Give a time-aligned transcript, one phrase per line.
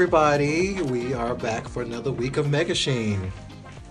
[0.00, 3.30] Everybody, we are back for another week of Megashine.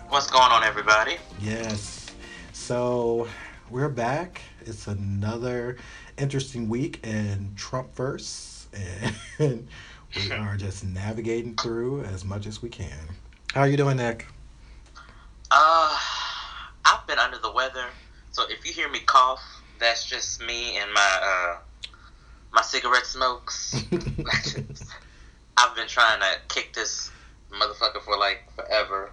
[0.08, 1.18] What's going on, everybody?
[1.40, 2.08] Yes.
[2.52, 3.28] So
[3.70, 4.42] we're back.
[4.62, 5.78] It's another
[6.18, 8.66] interesting week in Trumpverse,
[9.38, 9.68] and
[10.16, 12.98] we are just navigating through as much as we can.
[13.54, 14.26] How are you doing, Nick?
[15.52, 15.96] Uh,
[16.86, 17.86] I've been under the weather,
[18.32, 19.44] so if you hear me cough,
[19.80, 21.58] that's just me and my uh
[22.52, 23.84] my cigarette smokes.
[25.60, 27.12] I've been trying to kick this
[27.52, 29.12] motherfucker for like forever.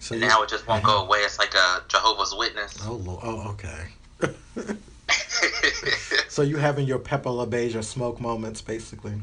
[0.00, 1.18] So And now it just won't go away.
[1.20, 2.76] It's like a Jehovah's Witness.
[2.86, 3.20] Oh, Lord.
[3.24, 3.86] oh, okay.
[6.28, 9.14] so you having your Pepper LaBeija smoke moments, basically?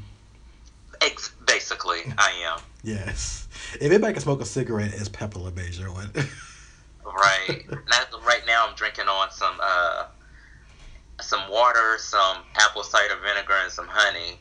[1.01, 2.59] Ex- Basically, I am.
[2.83, 3.47] Yes.
[3.75, 5.87] If anybody can smoke a cigarette, it's Pepper LaBeija.
[5.93, 6.27] What?
[7.05, 7.63] Right.
[7.89, 10.05] now, right now, I'm drinking on some uh
[11.21, 14.39] some water, some apple cider vinegar, and some honey.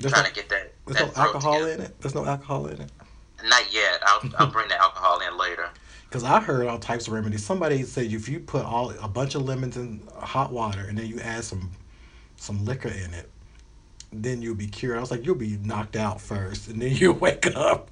[0.00, 0.72] There's trying no, to get that.
[0.86, 1.72] there's that no alcohol together.
[1.72, 2.00] in it.
[2.00, 2.90] There's no alcohol in it.
[3.44, 4.00] Not yet.
[4.04, 5.68] I'll, I'll bring the alcohol in later.
[6.08, 7.44] Because I heard all types of remedies.
[7.44, 11.06] Somebody said if you put all a bunch of lemons in hot water and then
[11.06, 11.70] you add some
[12.36, 13.30] some liquor in it,
[14.12, 14.96] then you'll be cured.
[14.96, 17.90] I was like, you'll be knocked out first, and then you wake up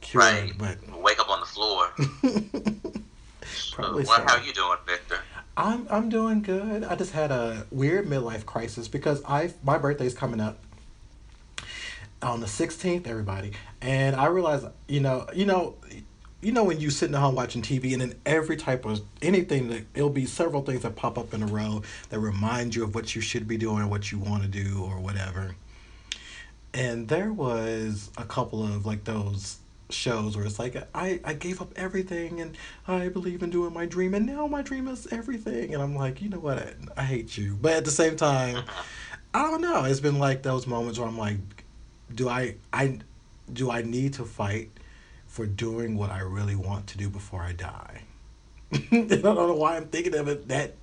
[0.00, 0.24] cured.
[0.24, 0.52] Right.
[0.56, 1.90] But Wake up on the floor.
[3.72, 4.24] Probably well, so.
[4.26, 5.18] how you doing, Victor?
[5.56, 6.84] I'm I'm doing good.
[6.84, 10.58] I just had a weird midlife crisis because I my birthday's coming up
[12.22, 15.76] on the 16th, everybody, and I realized, you know, you know,
[16.42, 19.68] you know when you sitting at home watching TV and then every type of anything
[19.68, 22.94] that it'll be several things that pop up in a row that remind you of
[22.94, 25.54] what you should be doing, or what you want to do, or whatever.
[26.72, 29.58] And there was a couple of like those
[29.92, 32.56] shows where it's like I, I gave up everything and
[32.86, 36.22] I believe in doing my dream and now my dream is everything and I'm like,
[36.22, 37.58] you know what, I, I hate you.
[37.60, 38.64] But at the same time,
[39.34, 39.84] I don't know.
[39.84, 41.38] It's been like those moments where I'm like,
[42.14, 42.98] do I I
[43.52, 44.70] do I need to fight
[45.26, 48.02] for doing what I really want to do before I die?
[48.72, 50.74] I don't know why I'm thinking of it that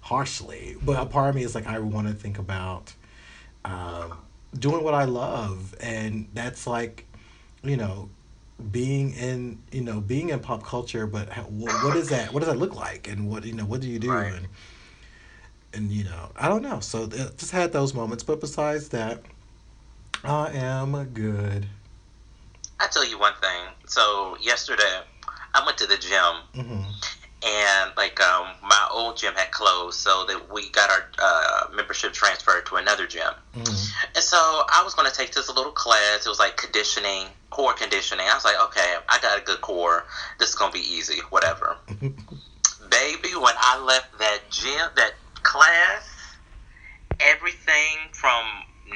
[0.00, 2.94] harshly, but a part of me is like I want to think about
[3.64, 4.18] um,
[4.58, 7.04] doing what I love, and that's like,
[7.62, 8.08] you know,
[8.70, 11.06] being in you know being in pop culture.
[11.06, 12.32] But how, wh- what is that?
[12.32, 13.08] What does that look like?
[13.08, 13.64] And what you know?
[13.64, 14.10] What do you do?
[14.10, 14.32] Right.
[14.32, 14.48] And
[15.74, 16.80] and you know, I don't know.
[16.80, 19.22] So th- just had those moments, but besides that,
[20.24, 21.66] I am good.
[22.78, 23.62] I tell you one thing.
[23.86, 25.00] So yesterday,
[25.54, 26.82] I went to the gym, hmm
[27.46, 32.12] and like um, my old gym had closed, so that we got our uh, membership
[32.12, 33.32] transferred to another gym.
[33.54, 33.60] hmm
[34.14, 36.26] And so I was going to take this little class.
[36.26, 38.26] It was like conditioning, core conditioning.
[38.28, 40.06] I was like, okay, I got a good core.
[40.38, 41.76] This is going to be easy, whatever.
[42.90, 45.12] Baby, when I left that gym, that
[45.42, 46.08] class,
[47.20, 48.44] everything from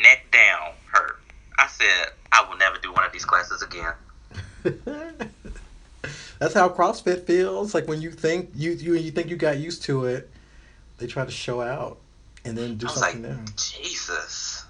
[0.03, 1.21] neck down hurt.
[1.59, 3.93] I said, I will never do one of these classes again.
[6.39, 7.75] That's how CrossFit feels.
[7.75, 10.31] Like when you think you you you think you got used to it,
[10.99, 11.99] they try to show out
[12.45, 13.45] and then do was like, something new.
[13.57, 14.65] Jesus.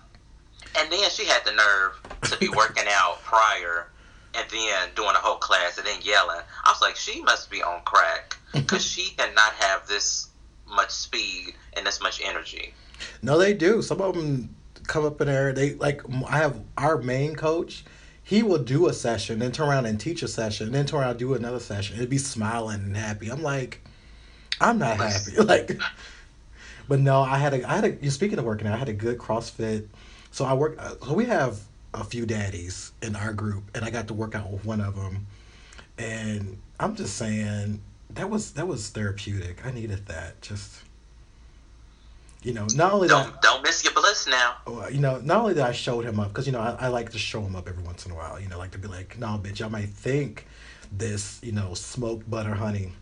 [0.78, 2.00] And then she had the nerve
[2.30, 3.88] to be working out prior
[4.34, 6.40] and then doing a whole class and then yelling.
[6.64, 10.28] I was like, she must be on crack because she cannot have this
[10.66, 12.74] much speed and this much energy.
[13.22, 13.82] No, they do.
[13.82, 14.54] Some of them
[14.90, 15.52] come up in there.
[15.52, 17.84] They like I have our main coach.
[18.22, 21.10] He will do a session, then turn around and teach a session, then turn around
[21.10, 21.96] and do another session.
[21.96, 23.28] It'd be smiling and happy.
[23.28, 23.80] I'm like,
[24.60, 25.32] I'm not happy.
[25.42, 25.80] Like,
[26.86, 27.94] but no, I had a I had a.
[28.02, 29.86] You're Speaking of working out, I had a good CrossFit.
[30.32, 30.76] So I work.
[30.78, 31.60] uh, So we have
[31.94, 34.94] a few daddies in our group, and I got to work out with one of
[34.96, 35.26] them.
[35.98, 39.64] And I'm just saying that was that was therapeutic.
[39.64, 40.40] I needed that.
[40.42, 40.82] Just
[42.42, 43.24] you know, not only that.
[43.24, 44.56] Don't don't miss your bliss now.
[44.66, 46.88] Well, you know, not only that I showed him up, because, you know, I, I
[46.88, 48.88] like to show him up every once in a while, you know, like to be
[48.88, 50.46] like, no, bitch, I might think
[50.90, 52.92] this, you know, smoked butter honey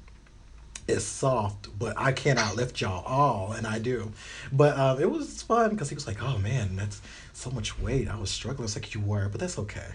[0.88, 4.11] is soft, but I can't outlift y'all all, and I do.
[4.50, 7.00] But um, it was fun because he was like, oh man, that's
[7.32, 8.08] so much weight.
[8.08, 8.64] I was struggling.
[8.64, 9.88] It's like you were, but that's okay.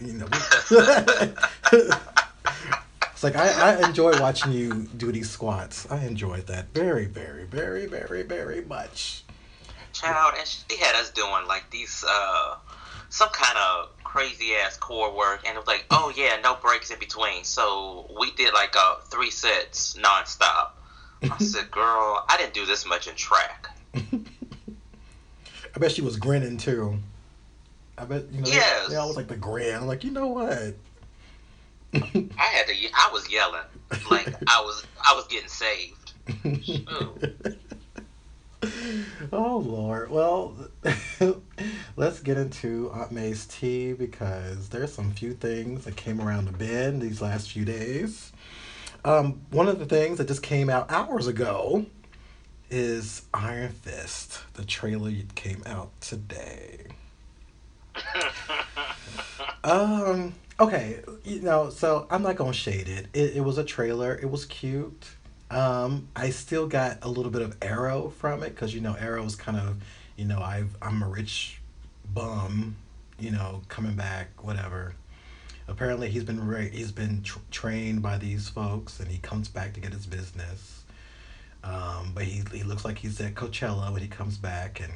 [0.00, 0.28] You know,
[3.22, 5.86] it's like I, I enjoy watching you do these squats.
[5.90, 9.24] I enjoyed that very, very, very, very, very much.
[9.92, 12.56] Child, and she had us doing like these uh
[13.10, 16.90] some kind of crazy ass core work and it was like, oh yeah, no breaks
[16.90, 17.44] in between.
[17.44, 20.70] So we did like uh three sets nonstop.
[21.22, 23.68] I said, Girl, I didn't do this much in track.
[23.94, 26.96] I bet she was grinning too.
[27.98, 28.48] I bet you know.
[28.50, 28.88] Yes.
[28.88, 29.76] They always like the grin.
[29.76, 30.74] I'm like, you know what?
[31.94, 33.62] I had to I was yelling.
[34.10, 36.12] Like I was I was getting saved.
[39.32, 40.10] Oh Lord.
[40.10, 40.54] Well,
[41.96, 46.52] let's get into Aunt May's tea because there's some few things that came around the
[46.52, 48.32] bend these last few days.
[49.04, 51.86] Um, one of the things that just came out hours ago
[52.70, 54.40] is Iron Fist.
[54.54, 56.86] The trailer came out today.
[59.64, 60.34] um.
[60.60, 61.00] Okay.
[61.24, 61.70] You know.
[61.70, 63.08] So I'm not gonna shade it.
[63.14, 64.14] It, it was a trailer.
[64.16, 65.08] It was cute.
[65.50, 66.08] Um.
[66.16, 69.58] I still got a little bit of Arrow from it because you know Arrow's kind
[69.58, 69.82] of,
[70.16, 71.60] you know, I I'm a rich
[72.14, 72.76] bum,
[73.18, 74.94] you know, coming back, whatever.
[75.68, 79.72] Apparently, he's been ra- he's been tr- trained by these folks, and he comes back
[79.74, 80.82] to get his business.
[81.62, 84.92] Um, but he he looks like he's at Coachella when he comes back, and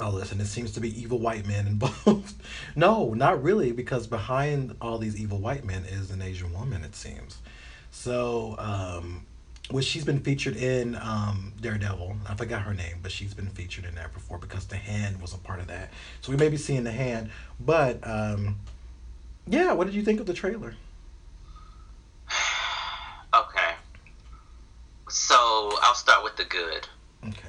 [0.00, 2.34] all listen it seems to be evil white men involved.
[2.76, 6.84] no, not really, because behind all these evil white men is an Asian woman.
[6.84, 7.38] It seems.
[7.90, 9.26] So, um,
[9.70, 12.16] which she's been featured in um, Daredevil.
[12.28, 15.34] I forgot her name, but she's been featured in that before because the hand was
[15.34, 15.90] a part of that.
[16.20, 17.30] So we may be seeing the hand,
[17.60, 18.56] but um,
[19.46, 19.72] yeah.
[19.72, 20.74] What did you think of the trailer?
[23.34, 23.74] Okay.
[25.10, 25.34] So
[25.82, 26.88] I'll start with the good.
[27.26, 27.48] Okay.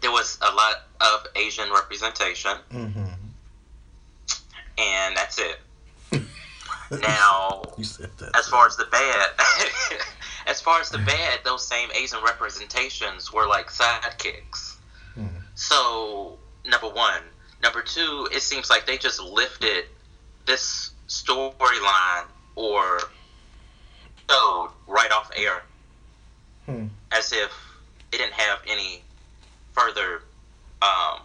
[0.00, 3.04] There was a lot of Asian representation, Mm-hmm.
[4.78, 5.60] and that's it.
[6.90, 8.34] Now, you said that.
[8.34, 9.28] as far as the bad,
[10.46, 14.76] as far as the bad, those same Asian representations were like sidekicks.
[15.14, 15.28] Mhm.
[15.54, 17.20] So, number one.
[17.62, 19.84] Number two, it seems like they just lifted
[20.46, 22.24] this storyline
[22.54, 23.00] or
[24.30, 25.62] showed right off air
[26.64, 26.86] Hmm.
[27.12, 27.50] as if
[28.12, 29.02] it didn't have any
[29.78, 30.22] further
[30.82, 31.20] um,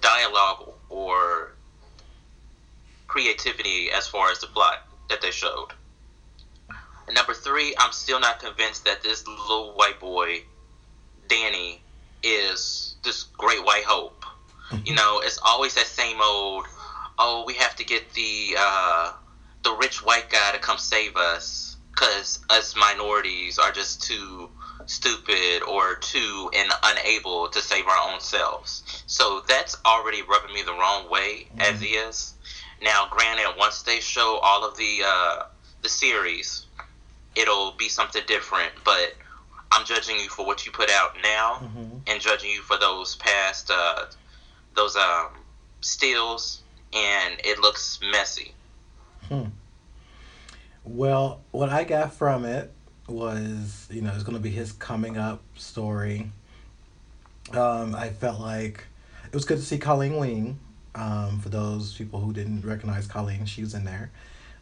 [0.00, 1.52] dialogue or
[3.08, 5.68] creativity as far as the plot that they showed.
[7.06, 10.42] And number three, I'm still not convinced that this little white boy,
[11.28, 11.82] Danny,
[12.22, 14.24] is this great white hope.
[14.84, 16.66] You know, it's always that same old.
[17.18, 19.12] Oh, we have to get the uh,
[19.64, 24.48] the rich white guy to come save us because us minorities are just too
[24.86, 29.02] stupid or too and unable to save our own selves.
[29.06, 31.82] So that's already rubbing me the wrong way as Mhm.
[31.82, 32.34] he is.
[32.80, 35.42] Now, granted, once they show all of the uh,
[35.82, 36.66] the series,
[37.34, 38.72] it'll be something different.
[38.84, 39.14] But
[39.70, 42.02] I'm judging you for what you put out now, Mhm.
[42.06, 44.06] and judging you for those past uh,
[44.74, 45.28] those um,
[45.80, 46.60] stills,
[46.92, 48.54] and it looks messy.
[49.28, 49.46] Hmm.
[50.84, 52.72] Well, what I got from it
[53.12, 56.30] was, you know, it's going to be his coming up story.
[57.52, 58.84] Um, I felt like
[59.26, 60.58] it was good to see Colleen Wing.
[60.94, 64.10] Um, for those people who didn't recognize Colleen, she was in there.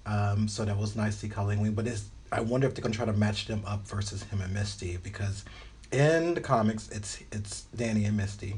[0.07, 1.73] Um, so that was nice to see Colleen Wing.
[1.73, 4.41] But it's, I wonder if they're going to try to match them up versus him
[4.41, 5.45] and Misty because
[5.93, 8.57] in the comics, it's it's Danny and Misty.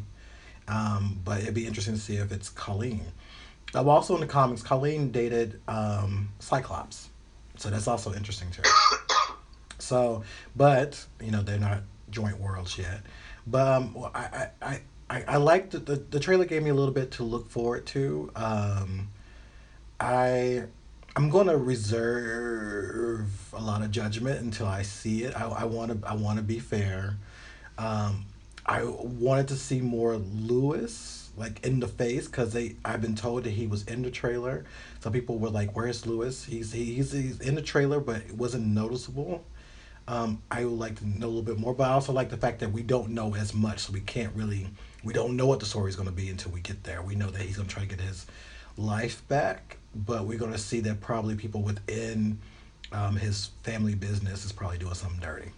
[0.68, 3.04] Um, but it'd be interesting to see if it's Colleen.
[3.74, 7.08] Uh, also in the comics, Colleen dated um, Cyclops.
[7.56, 8.62] So that's also interesting too.
[9.82, 10.22] So,
[10.54, 13.02] but you know they're not joint worlds yet.
[13.46, 16.94] But um, I I I I, liked the, the the trailer gave me a little
[16.94, 18.30] bit to look forward to.
[18.36, 19.08] Um,
[19.98, 20.64] I
[21.16, 25.34] I'm gonna reserve a lot of judgment until I see it.
[25.36, 27.16] I I want to I want to be fair.
[27.76, 28.26] Um,
[28.64, 33.44] I wanted to see more Lewis like in the face because they I've been told
[33.44, 34.64] that he was in the trailer.
[35.00, 38.66] Some people were like, "Where's Lewis?" He's he's he's in the trailer, but it wasn't
[38.66, 39.44] noticeable.
[40.08, 42.36] Um, I would like to know a little bit more, but I also like the
[42.36, 44.66] fact that we don't know as much, so we can't really
[45.04, 47.02] we don't know what the story is going to be until we get there.
[47.02, 48.26] We know that he's going to try to get his
[48.76, 52.38] life back, but we're going to see that probably people within
[52.92, 55.50] um, his family business is probably doing something dirty.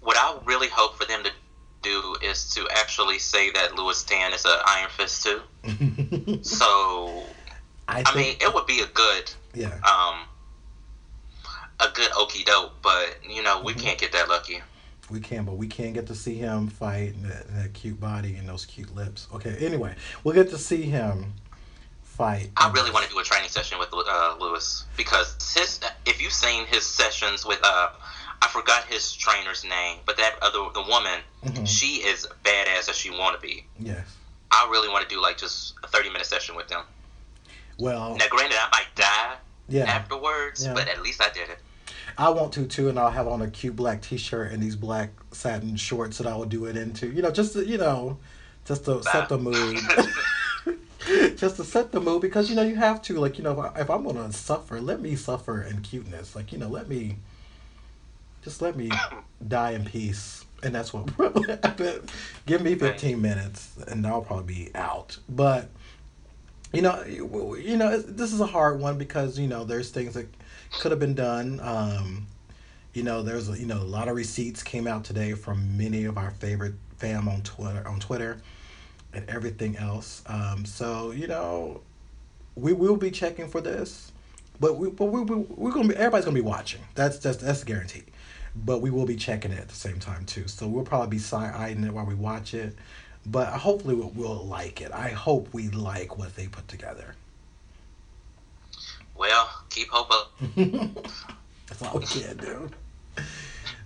[0.00, 1.30] What I really hope for them to
[1.82, 5.40] do is to actually say that Lewis Tan is an Iron Fist too.
[6.42, 7.22] So
[7.88, 10.26] I, I mean, it would be a good, yeah, um,
[11.80, 13.80] a good okey doke, but you know we Mhm.
[13.80, 14.62] can't get that lucky.
[15.10, 18.00] we can, but we can't get to see him fight and that, and that cute
[18.00, 19.26] body and those cute lips.
[19.34, 21.34] Okay, anyway, we'll get to see him
[22.02, 22.50] fight.
[22.56, 25.78] I really want to do a training session with uh, Lewis because his.
[26.06, 27.90] If you've seen his sessions with, uh,
[28.40, 31.68] I forgot his trainer's name, but that other the woman, Mhm.
[31.68, 33.66] she is badass as she want to be.
[33.78, 34.06] Yes.
[34.50, 36.84] I really want to do like just a thirty minute session with them.
[37.78, 39.36] Well, Now, granted, I might die
[39.68, 39.84] yeah.
[39.84, 40.72] afterwards, Yeah.
[40.74, 41.58] but at least I did it.
[42.16, 45.10] I want to too, and I'll have on a cute black T-shirt and these black
[45.32, 47.10] satin shorts that I will do it into.
[47.10, 48.18] You know, just to, you know,
[48.64, 49.78] just to set the mood.
[51.36, 53.58] just to set the mood because you know you have to like you know if,
[53.58, 56.34] I, if I'm gonna suffer, let me suffer in cuteness.
[56.36, 57.16] Like you know, let me
[58.42, 58.90] just let me
[59.48, 61.06] die in peace and that's what.
[62.46, 65.18] give me fifteen minutes, and I'll probably be out.
[65.28, 65.68] But
[66.72, 70.26] you know, you know, this is a hard one because you know there's things that
[70.80, 71.60] could have been done.
[71.62, 72.26] Um,
[72.92, 76.04] you know, there's a, you know a lot of receipts came out today from many
[76.04, 78.38] of our favorite fam on Twitter on Twitter
[79.12, 80.22] and everything else.
[80.26, 81.80] Um, so you know,
[82.54, 84.12] we will be checking for this,
[84.60, 86.80] but we but we, we we're gonna be everybody's gonna be watching.
[86.94, 88.04] That's that's that's guaranteed.
[88.56, 90.46] But we will be checking it at the same time too.
[90.46, 92.76] So we'll probably be side eyeing it while we watch it.
[93.26, 94.92] But hopefully we'll, we'll like it.
[94.92, 97.16] I hope we like what they put together.
[99.16, 100.32] Well, keep hope up.
[101.66, 102.70] That's all we can do.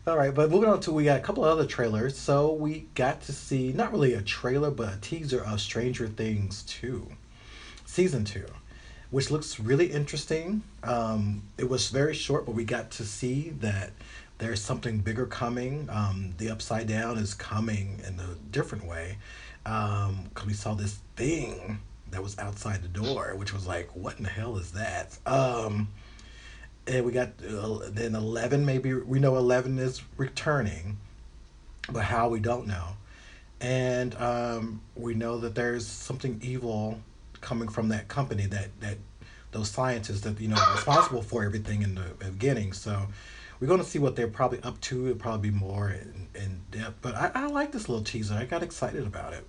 [0.07, 2.17] All right, but moving on to we got a couple of other trailers.
[2.17, 6.63] So we got to see not really a trailer, but a teaser of Stranger Things
[6.63, 7.07] two,
[7.85, 8.47] season two,
[9.11, 10.63] which looks really interesting.
[10.83, 13.91] Um, it was very short, but we got to see that
[14.39, 15.89] there's something bigger coming.
[15.91, 19.19] Um, the Upside Down is coming in a different way,
[19.63, 24.17] because um, we saw this thing that was outside the door, which was like, what
[24.19, 25.19] in the hell is that?
[25.27, 25.89] Um,
[26.87, 30.97] and we got uh, then 11 maybe we know 11 is returning
[31.91, 32.97] but how we don't know.
[33.61, 37.01] And um, we know that there's something evil
[37.41, 38.99] coming from that company that that
[39.53, 42.73] those scientists that you know are responsible for everything in the beginning.
[42.73, 43.07] So
[43.59, 45.07] we're going to see what they're probably up to.
[45.07, 46.99] It'll probably be more in, in depth.
[47.03, 48.35] But I, I like this little teaser.
[48.35, 49.45] I got excited about it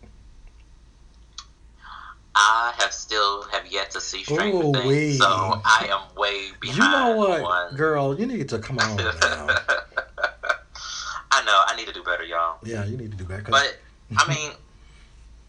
[2.42, 5.18] I have still have yet to see Stranger Ooh, Things, wee.
[5.18, 6.78] so I am way behind.
[6.78, 7.76] You know what, on...
[7.76, 8.18] girl?
[8.18, 9.04] You need to come on now.
[11.32, 11.64] I know.
[11.68, 12.58] I need to do better, y'all.
[12.64, 13.44] Yeah, you need to do better.
[13.44, 13.78] But
[14.18, 14.52] I mean,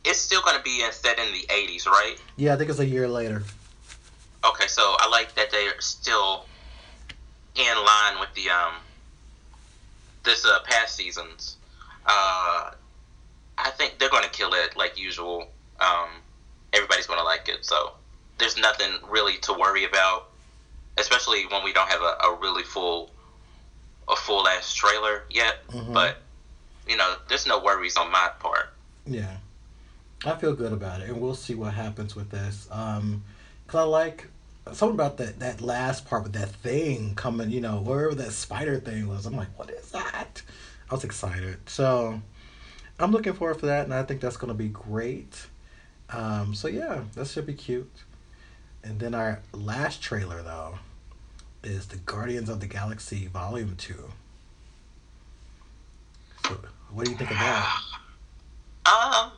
[0.05, 2.21] it's still going to be set in the '80s, right?
[2.37, 3.45] Yeah, I think it's a year later.
[4.45, 6.45] Okay, so I like that they're still
[7.55, 8.75] in line with the um
[10.25, 11.57] this uh past seasons.
[12.05, 12.73] Uh,
[13.59, 15.47] I think they're going to kill it like usual.
[15.79, 16.09] Um,
[17.51, 17.91] everybody's going to like it.
[17.91, 17.93] So
[18.39, 20.31] there's nothing really to worry about,
[20.99, 23.11] especially when we don't have a, a really full
[24.09, 25.67] a full ass trailer yet.
[25.69, 25.93] Mm-hmm.
[25.93, 26.17] But
[26.89, 28.73] you know, there's no worries on my part.
[29.07, 29.37] Yeah,
[30.25, 32.69] I feel good about it, and we'll see what happens with this.
[32.71, 33.23] Um,
[33.67, 34.27] cause I like
[34.73, 37.51] something about that that last part with that thing coming.
[37.51, 39.27] You know, wherever that spider thing was.
[39.27, 40.43] I'm like, what is that?
[40.91, 41.59] I was excited.
[41.69, 42.21] So
[42.99, 45.47] I'm looking forward for that, and I think that's going to be great.
[46.13, 47.91] Um, so yeah, that should be cute.
[48.83, 50.79] And then our last trailer though
[51.63, 54.11] is the Guardians of the Galaxy Volume Two.
[56.47, 56.59] So,
[56.91, 57.83] what do you think of that?
[58.87, 59.31] Um,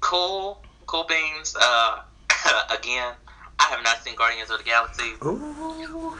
[0.00, 1.56] cool, cool beans.
[1.58, 2.02] Uh,
[2.70, 3.14] again,
[3.58, 5.12] I have not seen Guardians of the Galaxy.
[5.24, 6.18] Ooh.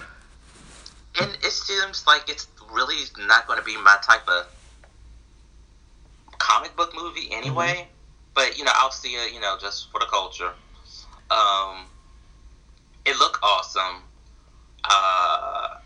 [1.20, 4.46] And it seems like it's really not going to be my type of
[6.38, 7.68] comic book movie anyway.
[7.68, 7.90] Mm-hmm.
[8.34, 9.32] But you know, I'll see it.
[9.32, 10.52] You know, just for the culture.
[11.30, 11.86] Um,
[13.04, 14.02] it looked awesome.
[14.84, 15.78] Uh,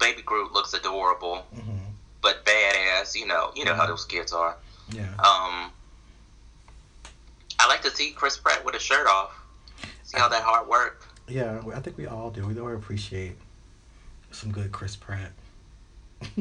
[0.00, 1.76] Baby Groot looks adorable, mm-hmm.
[2.22, 3.14] but badass.
[3.14, 3.80] You know, you know mm-hmm.
[3.80, 4.56] how those kids are.
[4.90, 5.10] Yeah.
[5.18, 5.70] Um,
[7.60, 9.34] I like to see Chris Pratt with a shirt off.
[10.04, 11.04] See how that hard work.
[11.28, 12.46] Yeah, I think we all do.
[12.46, 13.36] We all appreciate
[14.30, 15.32] some good Chris Pratt.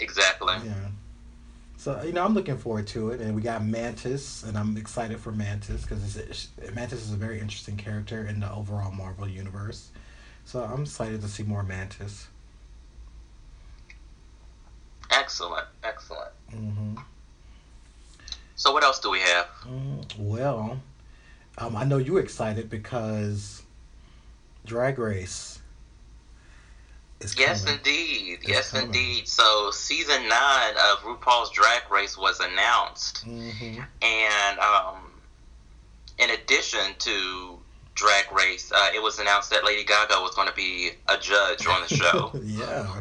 [0.00, 0.54] exactly.
[0.64, 0.88] Yeah.
[1.82, 5.18] So you know, I'm looking forward to it, and we got Mantis, and I'm excited
[5.18, 9.90] for Mantis because Mantis is a very interesting character in the overall Marvel universe.
[10.44, 12.28] So I'm excited to see more Mantis.
[15.10, 16.30] Excellent, excellent.
[16.54, 16.98] Mm-hmm.
[18.54, 19.48] So what else do we have?
[19.66, 20.80] Mm, well,
[21.58, 23.64] um, I know you're excited because
[24.64, 25.58] Drag Race
[27.36, 28.38] yes, indeed.
[28.40, 28.86] It's yes, coming.
[28.86, 29.28] indeed.
[29.28, 33.80] So, season nine of RuPaul's Drag Race was announced, mm-hmm.
[34.02, 35.12] and um,
[36.18, 37.58] in addition to
[37.94, 41.66] Drag Race, uh, it was announced that Lady Gaga was going to be a judge
[41.66, 42.30] on the show.
[42.42, 43.00] yeah.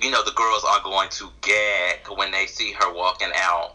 [0.00, 3.74] You know, the girls are going to gag when they see her walking out.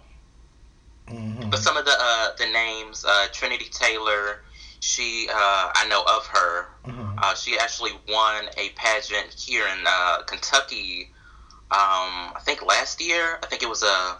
[1.08, 1.50] Mm-hmm.
[1.50, 4.42] But some of the uh, the names, uh, Trinity Taylor,
[4.80, 6.66] she uh, I know of her.
[6.86, 7.20] Mm-hmm.
[7.20, 11.10] Uh, she actually won a pageant here in uh, Kentucky.
[11.70, 13.40] Um, I think last year.
[13.44, 14.18] I think it was a.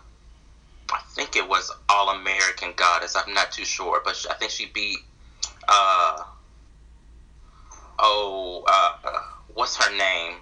[0.90, 3.16] I think it was All American Goddess.
[3.16, 5.00] I'm not too sure, but I think she beat.
[5.68, 6.24] Uh,
[8.00, 9.22] oh, uh,
[9.54, 10.38] what's her name?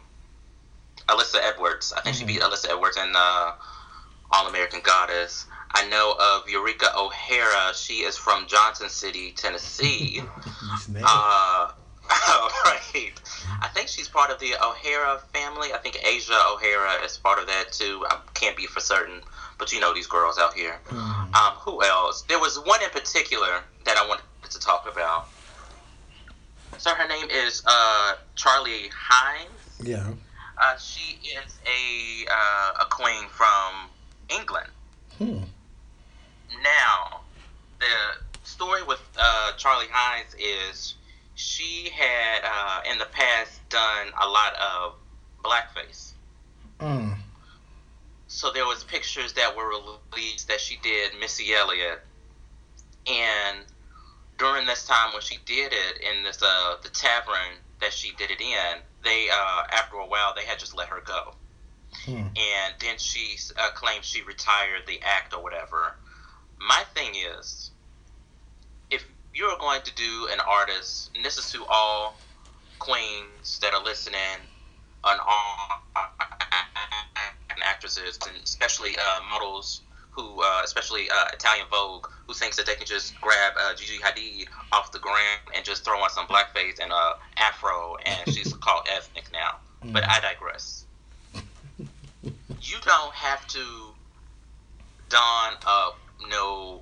[1.10, 1.94] Alyssa Edwards.
[1.94, 2.28] I think mm-hmm.
[2.28, 3.54] she beat Alyssa Edwards in uh,
[4.32, 5.46] All American Goddess.
[5.72, 7.74] I know of Eureka O'Hara.
[7.76, 10.22] She is from Johnson City, Tennessee.
[11.04, 11.72] uh,
[12.66, 13.12] right.
[13.62, 15.74] I think she's part of the O'Hara family.
[15.74, 18.06] I think Asia O'Hara is part of that too.
[18.10, 19.22] I can't be for certain,
[19.58, 20.80] but you know these girls out here.
[20.90, 21.36] Mhm.
[21.36, 22.24] Um, who else?
[22.24, 25.28] There was one in particular that I wanted to talk about.
[26.78, 29.82] So her name is uh, Charlie Hides.
[29.82, 30.08] Yeah.
[30.62, 33.90] Uh, she is a uh, a queen from
[34.30, 34.70] England.
[35.18, 35.40] Hmm.
[36.62, 37.22] Now,
[37.80, 37.86] the
[38.44, 40.96] story with uh, Charlie Hides is
[41.36, 44.94] she had uh, in the past done a lot of
[45.44, 46.12] blackface.
[46.80, 47.16] Mm.
[48.28, 52.02] So there was pictures that were released that she did Missy Elliott,
[53.08, 53.60] and
[54.38, 58.32] during this time when she did it in this uh, the tavern that she did
[58.32, 61.34] it in, they uh, after a while they had just let her go
[62.06, 62.28] Hmm.
[62.36, 65.96] and then she uh, claimed she retired the act or whatever.
[66.60, 67.72] My thing is,
[68.92, 72.20] if you're going to do an artist, and this is to all
[72.80, 74.20] queens that are listening,
[75.04, 75.82] and all
[77.50, 82.66] and actresses, and especially uh, models who, uh, especially uh, Italian Vogue, who thinks that
[82.66, 86.26] they can just grab uh, Gigi Hadid off the ground and just throw on some
[86.28, 89.60] blackface and a afro, and she's called ethnic now.
[89.92, 90.85] But I digress
[92.66, 93.64] you don't have to
[95.10, 96.00] don up
[96.30, 96.82] no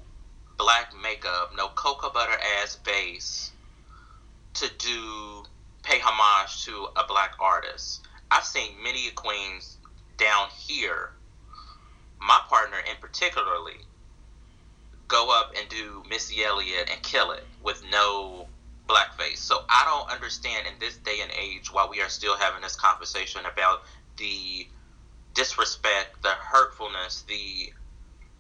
[0.58, 3.52] black makeup, no cocoa butter ass base
[4.54, 5.44] to do
[5.84, 8.08] pay homage to a black artist.
[8.32, 9.78] I've seen many queens
[10.18, 11.12] down here,
[12.20, 13.82] my partner in particularly,
[15.10, 18.48] go up and do Missy Elliott and kill it with no
[18.88, 19.38] blackface.
[19.38, 22.78] So I don't understand in this day and age why we are still having this
[22.78, 23.84] conversation about
[24.18, 24.68] the
[25.34, 27.74] disrespect, the hurtfulness, the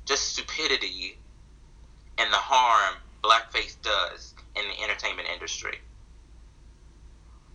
[0.06, 1.18] just stupidity
[2.18, 5.80] and the harm blackface does in the entertainment industry.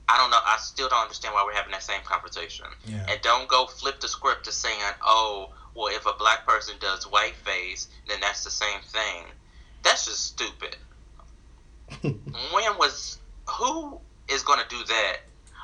[0.08, 0.38] I don't know.
[0.42, 2.66] I still don't understand why we're having that same conversation.
[2.86, 3.04] Yeah.
[3.08, 7.04] And don't go flip the script to saying, "Oh, well, if a black person does
[7.04, 9.26] whiteface, then that's the same thing."
[9.82, 10.76] That's just stupid.
[12.02, 15.18] when was who is going to do that?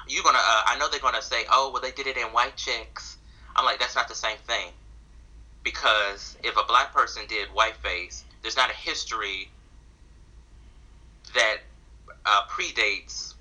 [0.08, 0.38] You gonna?
[0.38, 3.16] Uh, I know they're gonna say, "Oh, well, they did it in white chicks."
[3.56, 4.70] I'm like, that's not the same thing.
[5.62, 9.48] Because if a black person did whiteface, there's not a history
[11.34, 11.56] that
[12.26, 13.34] uh, predates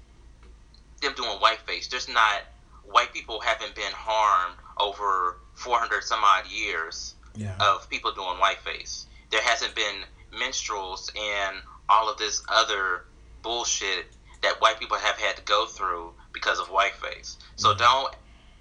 [1.02, 1.88] them doing whiteface.
[1.90, 2.42] There's not
[2.86, 7.56] white people haven't been harmed over 400 some odd years Yeah.
[7.60, 9.06] of people doing whiteface.
[9.32, 10.04] There hasn't been
[10.38, 11.58] minstrels and
[11.90, 13.04] all of this other
[13.42, 14.06] bullshit
[14.42, 17.38] that white people have had to go through because of whiteface.
[17.56, 18.14] So don't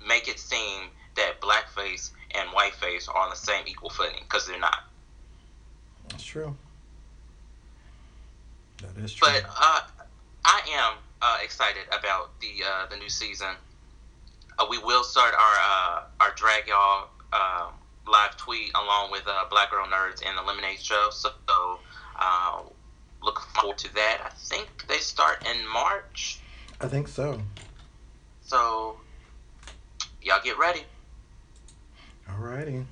[0.06, 4.58] make it seem that blackface and whiteface are on the same equal footing because they're
[4.58, 4.84] not.
[6.08, 6.56] That's true.
[8.78, 9.28] That is true.
[9.28, 9.80] But uh,
[10.44, 13.54] I am uh, excited about the uh, the new season.
[14.58, 17.68] Uh, we will start our uh, our drag y'all uh,
[18.06, 21.08] live tweet along with uh, Black Girl Nerds and the Lemonade Show.
[21.10, 21.30] So
[22.18, 22.62] uh,
[23.22, 24.18] look forward to that.
[24.24, 26.40] I think they start in March.
[26.80, 27.40] I think so.
[28.42, 28.96] So
[30.20, 30.84] y'all get ready.
[32.38, 32.84] Alrighty.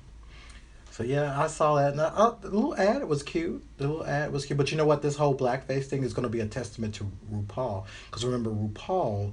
[0.91, 1.93] So yeah, I saw that.
[1.93, 3.63] And I, uh, the little ad was cute.
[3.77, 4.57] The little ad was cute.
[4.57, 5.01] But you know what?
[5.01, 7.85] This whole blackface thing is going to be a testament to RuPaul.
[8.09, 9.31] Because remember, RuPaul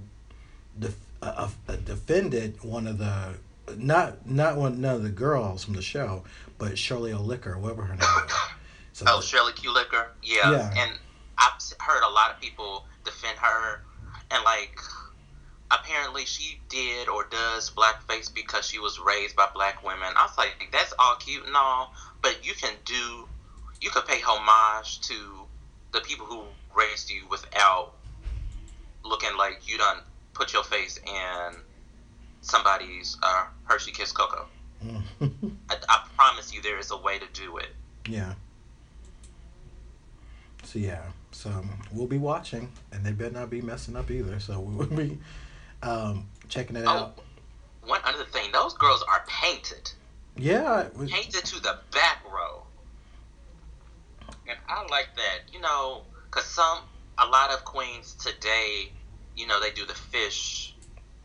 [0.79, 3.35] def- uh, uh, defended one of the
[3.77, 6.23] not not one none of the girls from the show,
[6.59, 8.33] but Shirley O'Licker, whatever her name is.
[8.95, 9.73] So Oh, Shirley Q.
[9.73, 10.11] Liquor.
[10.25, 10.51] Yeah.
[10.51, 10.75] Yeah.
[10.77, 10.91] And
[11.39, 13.81] I've heard a lot of people defend her.
[14.33, 14.77] And, like,
[15.71, 20.09] apparently she did or does blackface because she was raised by black women.
[20.17, 21.93] I was like, that's all cute and all.
[22.23, 23.29] But you can do,
[23.81, 25.15] you can pay homage to
[25.93, 26.43] the people who
[26.77, 27.93] raised you without
[29.05, 29.99] looking like you done
[30.35, 31.57] put your face in
[32.41, 34.47] somebody's uh, Hershey Kiss Cocoa.
[35.21, 37.69] I, I promise you there is a way to do it.
[38.07, 38.35] yeah.
[40.65, 41.51] So yeah, so
[41.93, 44.39] we'll be watching, and they better not be messing up either.
[44.39, 45.19] So we will be
[45.83, 47.19] um, checking it Oh, out.
[47.83, 49.91] one other thing, those girls are painted,
[50.37, 52.65] Yeah, was- painted to the back row,
[54.49, 55.53] and I like that.
[55.53, 56.79] You know, cause some,
[57.19, 58.93] a lot of queens today,
[59.37, 60.75] you know, they do the fish,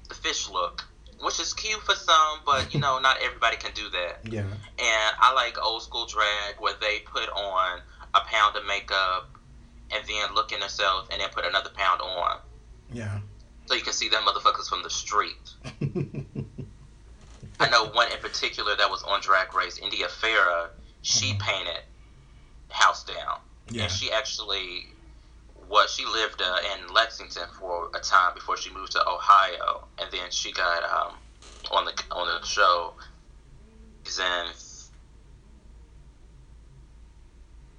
[0.09, 0.85] the fish look,
[1.21, 4.19] which is cute for some, but you know, not everybody can do that.
[4.31, 7.79] yeah, And I like old school drag where they put on
[8.13, 9.29] a pound of makeup
[9.91, 12.39] and then look in themselves and then put another pound on,
[12.91, 13.19] yeah.
[13.73, 15.49] So you can see them motherfuckers from the street.
[17.59, 20.69] I know one in particular that was on Drag Race, India Ferrah.
[21.01, 21.39] She Mhm.
[21.39, 21.83] painted
[22.69, 23.83] house down, yeah.
[23.85, 24.93] and she actually
[25.67, 30.11] was she lived uh, in Lexington for a time before she moved to Ohio, and
[30.11, 31.17] then she got um,
[31.71, 32.93] on the on the show.
[34.05, 34.45] She's in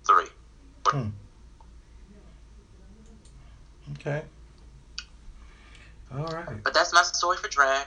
[0.04, 0.26] three.
[0.88, 1.11] Hmm.
[3.92, 4.24] Okay.
[6.16, 6.62] All right.
[6.62, 7.87] But that's my story for drag.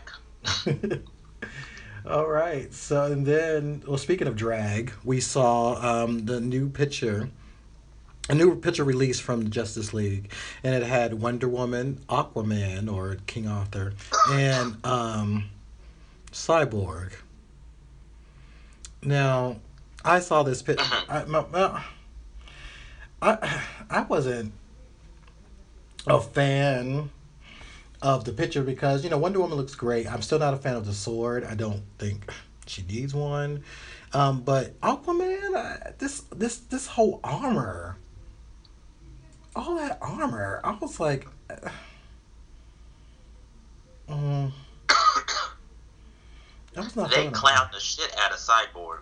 [2.06, 2.74] All right.
[2.74, 7.30] So, and then, well, speaking of drag, we saw um, the new picture,
[8.30, 10.32] a new picture released from the Justice League,
[10.64, 13.94] and it had Wonder Woman, Aquaman, or King Arthur,
[14.32, 15.50] and um,
[16.32, 17.14] Cyborg.
[19.02, 19.58] Now,
[20.04, 20.86] I saw this picture.
[21.08, 21.84] I, my, my,
[23.22, 24.52] I, I wasn't
[26.06, 27.10] a fan
[28.16, 30.08] of the picture because you know Wonder Woman looks great.
[30.12, 31.44] I'm still not a fan of the sword.
[31.44, 32.32] I don't think
[32.66, 33.64] she needs one.
[34.14, 37.98] Um, but Aquaman, uh, this this this whole armor,
[39.56, 41.70] all that armor, I was like, uh,
[44.08, 44.54] um,
[44.90, 45.52] I
[46.78, 47.12] was not.
[47.12, 49.00] They clowned the shit out of Cyborg.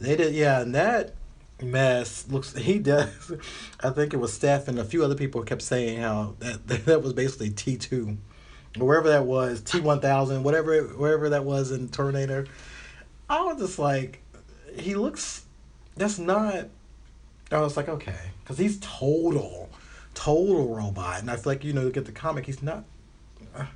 [0.00, 1.14] They did, yeah, and that
[1.62, 2.56] mess looks.
[2.56, 3.32] He does.
[3.80, 7.02] I think it was Steph and a few other people kept saying how that that
[7.02, 8.18] was basically T two,
[8.78, 12.46] or wherever that was T one thousand, whatever wherever that was in Terminator.
[13.28, 14.22] I was just like,
[14.76, 15.44] he looks.
[15.96, 16.68] That's not.
[17.52, 19.68] I was like, okay, because he's total,
[20.14, 22.84] total robot, and I feel like you know, look at the comic, he's not.
[23.54, 23.66] Uh,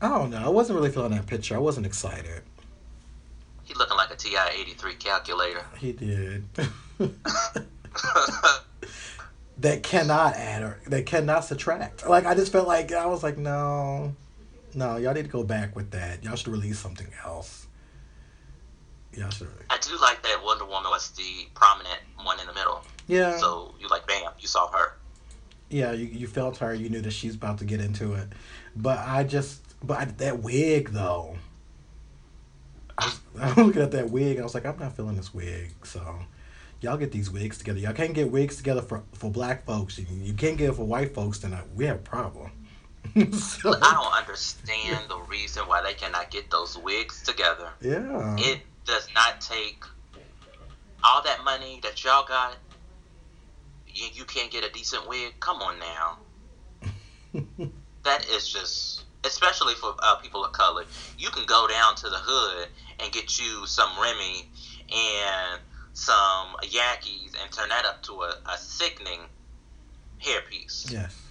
[0.00, 0.44] I don't know.
[0.44, 1.54] I wasn't really feeling that picture.
[1.54, 2.42] I wasn't excited.
[3.64, 5.64] He looking like a TI eighty three calculator.
[5.78, 6.44] He did.
[9.58, 12.06] that cannot add or that cannot subtract.
[12.08, 14.14] Like I just felt like I was like, no,
[14.74, 16.22] no, y'all need to go back with that.
[16.24, 17.66] Y'all should release something else.
[19.14, 19.48] Y'all should.
[19.70, 22.82] I do like that Wonder Woman was the prominent one in the middle.
[23.06, 23.36] Yeah.
[23.38, 24.92] So you like, bam, you saw her.
[25.70, 26.74] yeah, you, you felt her.
[26.74, 28.28] You knew that she's about to get into it,
[28.74, 31.36] but I just, but I, that wig though.
[32.98, 34.38] I was, I was looking at that wig.
[34.38, 35.72] I was like, I'm not feeling this wig.
[35.84, 36.18] So,
[36.86, 37.80] y'all get these wigs together.
[37.80, 39.98] Y'all can't get wigs together for for black folks.
[39.98, 41.40] You, you can't get it for white folks.
[41.40, 42.52] Then I, we have a problem.
[43.32, 47.70] so, I don't understand the reason why they cannot get those wigs together.
[47.80, 48.36] yeah.
[48.38, 49.82] It does not take
[51.02, 52.56] all that money that y'all got.
[53.88, 55.34] You, you can't get a decent wig.
[55.40, 56.18] Come on now.
[58.04, 60.84] that is just, especially for uh, people of color.
[61.18, 62.68] You can go down to the hood
[63.00, 64.48] and get you some Remy
[64.92, 65.60] and
[65.96, 69.20] some Yankees and turn that up to a, a sickening
[70.22, 70.92] hairpiece.
[70.92, 71.22] yes.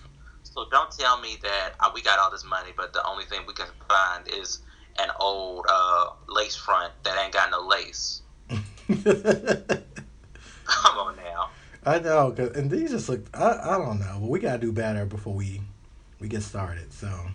[0.44, 3.42] So don't tell me that uh, we got all this money, but the only thing
[3.48, 4.62] we can find is
[4.98, 8.24] an old uh, lace front that ain't got no lace.
[10.66, 11.50] Come on now.
[11.86, 13.24] I know, cause, and these just look.
[13.36, 15.62] I, I don't know, but we gotta do better before we
[16.20, 16.92] we get started.
[16.92, 17.28] So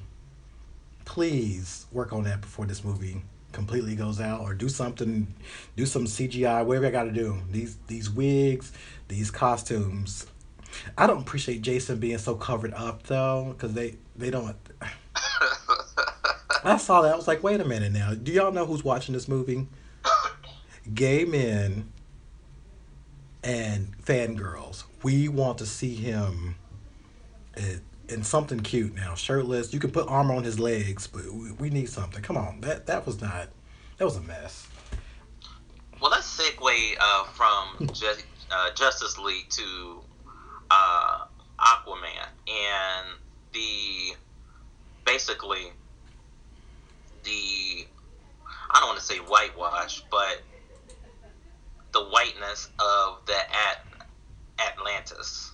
[1.05, 5.35] please work on that before this movie completely goes out, or do something,
[5.77, 7.39] do some CGI, whatever I gotta do.
[7.51, 8.73] These these wigs,
[9.09, 10.27] these costumes.
[10.97, 14.57] I don't appreciate Jason being so covered up though, because they they don't.
[16.65, 17.13] I saw that.
[17.13, 18.15] I was like, wait a minute now.
[18.15, 19.67] Do y'all know who's watching this movie?
[20.95, 21.91] Gay men
[23.43, 24.85] and fangirls.
[25.03, 26.57] We want to see him
[27.57, 29.73] in, in something cute now, shirtless.
[29.73, 32.23] You can put armor on his legs, but we, we need something.
[32.23, 33.49] Come on, that that was not.
[33.99, 34.67] That was a mess.
[36.01, 38.07] well, let's segue uh, from Ju-
[38.51, 40.01] uh, Justice League to
[40.71, 41.19] uh,
[41.61, 43.07] Aquaman and
[43.53, 44.15] the
[45.05, 45.73] basically
[47.25, 47.87] the
[48.73, 50.43] I don't want to say whitewash, but
[51.93, 53.85] the whiteness of the at
[54.59, 55.53] Atlantis.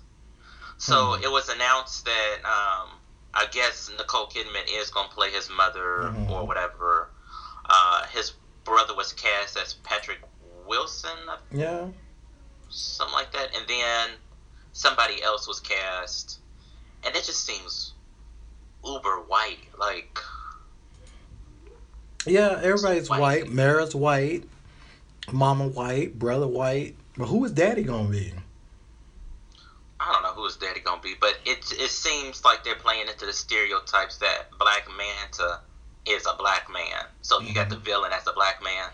[0.79, 1.23] So Hmm.
[1.25, 2.91] it was announced that um,
[3.35, 6.31] I guess Nicole Kidman is going to play his mother Mhm.
[6.31, 7.11] or whatever.
[7.69, 8.33] Uh, his
[8.65, 10.21] brother was cast as Patrick
[10.67, 11.19] Wilson,
[11.53, 11.89] Yeah.
[12.71, 14.11] something like that, and then
[14.73, 16.39] somebody else was cast,
[17.05, 17.93] and it just seems
[18.85, 19.69] uber white.
[19.79, 20.19] Like
[22.27, 23.21] Yeah, everybody's White.
[23.21, 23.49] white.
[23.49, 24.49] Mera's white.
[25.31, 26.19] Mama white.
[26.19, 26.97] Brother white.
[27.17, 28.33] But who is daddy gonna be?
[29.99, 33.09] I don't know who his daddy gonna be, but it it seems like they're playing
[33.09, 35.61] into the stereotypes that Black Manta
[36.07, 37.05] is a black man.
[37.23, 38.91] So you got the villain as a black man.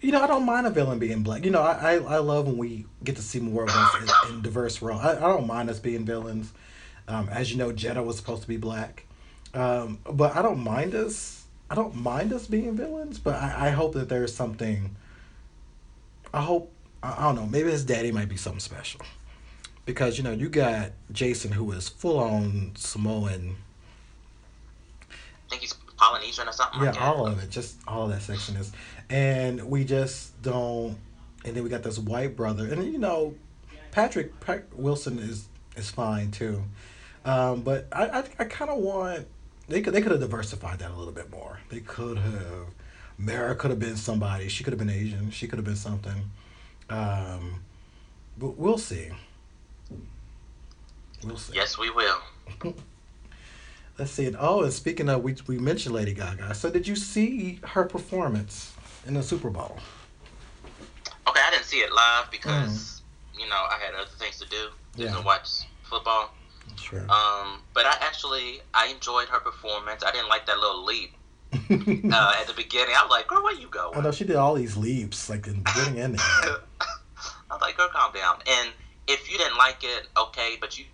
[0.00, 1.44] You know, I don't mind a villain being black.
[1.44, 4.34] You know, I I, I love when we get to see more of us in,
[4.34, 5.00] in diverse roles.
[5.00, 6.52] I, I don't mind us being villains.
[7.06, 9.04] Um, as you know, Jeddah was supposed to be black,
[9.54, 11.44] um, but I don't mind us.
[11.70, 14.96] I don't mind us being villains, but I, I hope that there's something.
[16.34, 17.46] I hope I, I don't know.
[17.46, 19.00] Maybe his daddy might be something special,
[19.84, 23.56] because you know you got Jason who is full on Samoan.
[25.10, 26.82] I think he's Polynesian or something.
[26.82, 28.72] Yeah, like all of it, just all that section is,
[29.10, 30.96] and we just don't.
[31.44, 33.34] And then we got this white brother, and you know,
[33.90, 36.62] Patrick, Patrick Wilson is is fine too,
[37.24, 39.26] um, but I I, I kind of want
[39.68, 41.60] they could they could have diversified that a little bit more.
[41.68, 42.66] They could have.
[43.18, 44.48] Mera could have been somebody.
[44.48, 45.30] She could have been Asian.
[45.30, 46.30] She could have been something.
[46.90, 47.62] Um,
[48.36, 49.10] but we'll see.
[51.24, 51.54] We'll see.
[51.54, 52.18] Yes, we will.
[53.98, 54.24] Let's see.
[54.24, 54.34] it.
[54.38, 56.54] Oh, and speaking of, we we mentioned Lady Gaga.
[56.54, 58.72] So did you see her performance
[59.06, 59.76] in the Super Bowl?
[61.28, 63.02] Okay, I didn't see it live because
[63.38, 64.68] you know I had other things to do.
[64.96, 65.08] Yeah.
[65.12, 65.48] Didn't watch
[65.82, 66.30] football.
[66.76, 67.00] Sure.
[67.00, 70.02] Um, but I actually I enjoyed her performance.
[70.04, 71.12] I didn't like that little leap
[71.52, 72.94] uh, at the beginning.
[72.96, 75.46] I was like, "Girl, where you going?" I know she did all these leaps, like
[75.46, 76.56] in the beginning and the end.
[76.80, 78.70] I was like, "Girl, calm down." And
[79.06, 80.86] if you didn't like it, okay, but you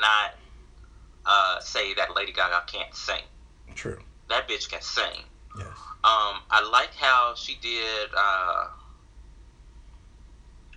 [0.00, 0.34] not
[1.26, 3.22] uh, say that Lady Gaga can't sing.
[3.74, 3.98] True.
[4.28, 5.24] That bitch can sing.
[5.58, 5.66] Yes.
[6.04, 8.66] Um, I like how she did uh,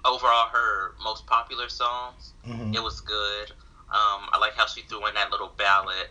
[0.04, 2.34] overall her most popular songs.
[2.46, 3.52] hmm It was good.
[3.90, 6.10] Um, I like how she threw in that little ballad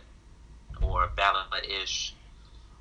[0.81, 2.13] or ballad-ish.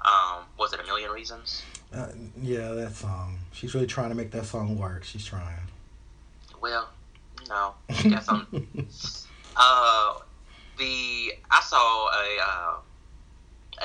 [0.05, 1.63] Um, was it a million reasons?
[1.93, 2.09] Uh,
[2.41, 3.39] yeah, that song.
[3.53, 5.05] She's really trying to make that song work.
[5.05, 5.59] She's trying.
[6.61, 6.91] Well,
[7.49, 7.75] no.
[7.95, 8.47] She got some.
[9.57, 10.19] Uh,
[10.79, 12.77] the I saw a uh,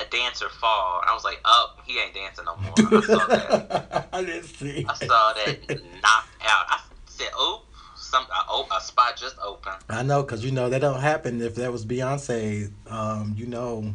[0.02, 1.02] a dancer fall.
[1.06, 4.08] I was like, "Up, oh, he ain't dancing no more." I saw that.
[4.12, 4.86] I didn't see.
[4.88, 6.66] I saw that knocked out.
[6.68, 7.62] I said, "Oh,
[7.96, 11.40] some uh, oh, a spot just opened." I know, cause you know that don't happen.
[11.40, 13.92] If that was Beyonce, um, you know,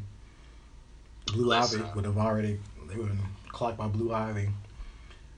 [1.28, 1.82] Blue Listen.
[1.82, 2.60] Ivy would have already.
[2.88, 4.50] They would have clocked by Blue Ivy.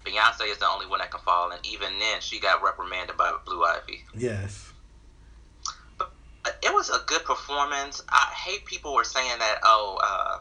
[0.05, 3.33] Beyonce is the only one that can fall, and even then, she got reprimanded by
[3.45, 4.03] Blue Ivy.
[4.15, 4.66] Yes.
[6.87, 8.03] Was a good performance.
[8.09, 9.59] I hate people were saying that.
[9.63, 10.39] Oh, uh,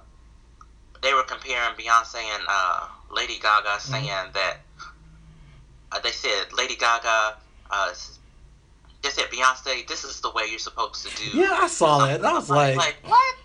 [1.02, 4.58] they were comparing Beyonce and uh, Lady Gaga, saying that
[5.92, 7.36] uh, they said Lady Gaga.
[7.70, 7.92] Uh,
[9.02, 11.38] they said Beyonce, this is the way you're supposed to do.
[11.38, 12.24] Yeah, I saw that.
[12.24, 13.36] I was Something like, what?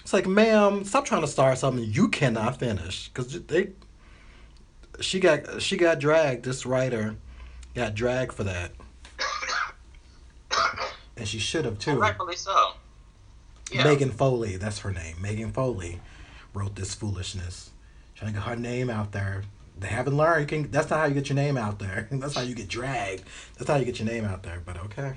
[0.00, 3.10] it's like, ma'am, stop trying to start something you cannot finish.
[3.14, 3.70] Cause they,
[5.00, 6.44] she got she got dragged.
[6.44, 7.16] This writer
[7.74, 8.72] got dragged for that,
[11.20, 11.98] and she should have too.
[11.98, 12.72] Rightfully so.
[13.70, 13.84] Yeah.
[13.84, 15.16] Megan Foley, that's her name.
[15.20, 16.00] Megan Foley
[16.54, 17.70] wrote this foolishness,
[18.16, 19.44] trying to get her name out there.
[19.78, 20.40] They haven't learned.
[20.40, 20.70] You can.
[20.70, 22.08] That's not how you get your name out there.
[22.10, 23.24] That's how you get dragged.
[23.56, 24.60] That's how you get your name out there.
[24.64, 25.14] But okay.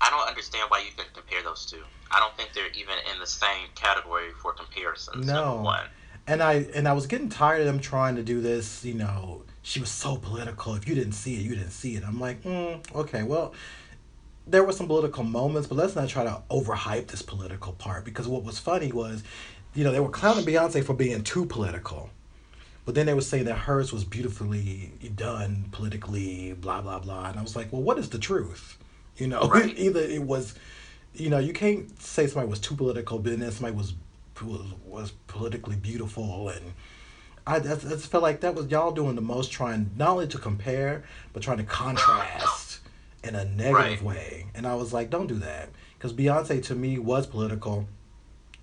[0.00, 1.82] I don't understand why you could compare those two.
[2.12, 5.26] I don't think they're even in the same category for comparisons.
[5.26, 5.62] No.
[5.62, 5.86] One.
[6.28, 8.84] And I and I was getting tired of them trying to do this.
[8.84, 10.74] You know, she was so political.
[10.74, 12.04] If you didn't see it, you didn't see it.
[12.06, 13.52] I'm like, mm, okay, well.
[14.46, 18.28] There were some political moments, but let's not try to overhype this political part because
[18.28, 19.22] what was funny was,
[19.74, 22.10] you know, they were clowning Beyonce for being too political.
[22.84, 27.38] But then they were saying that hers was beautifully done politically, blah blah blah, and
[27.38, 28.76] I was like, well, what is the truth?
[29.16, 29.72] You know, Right.
[29.78, 30.54] either it was,
[31.14, 33.94] you know, you can't say somebody was too political, but then somebody was
[34.42, 36.74] was was politically beautiful, and
[37.46, 40.38] I, I just felt like that was y'all doing the most, trying not only to
[40.38, 42.73] compare but trying to contrast
[43.24, 44.02] in a negative Right.
[44.02, 47.86] way, and I was like, don't do that, because Beyonce to me was political,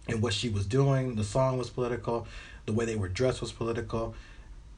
[0.07, 2.27] and what she was doing, the song was political,
[2.65, 4.13] the way they were dressed was political.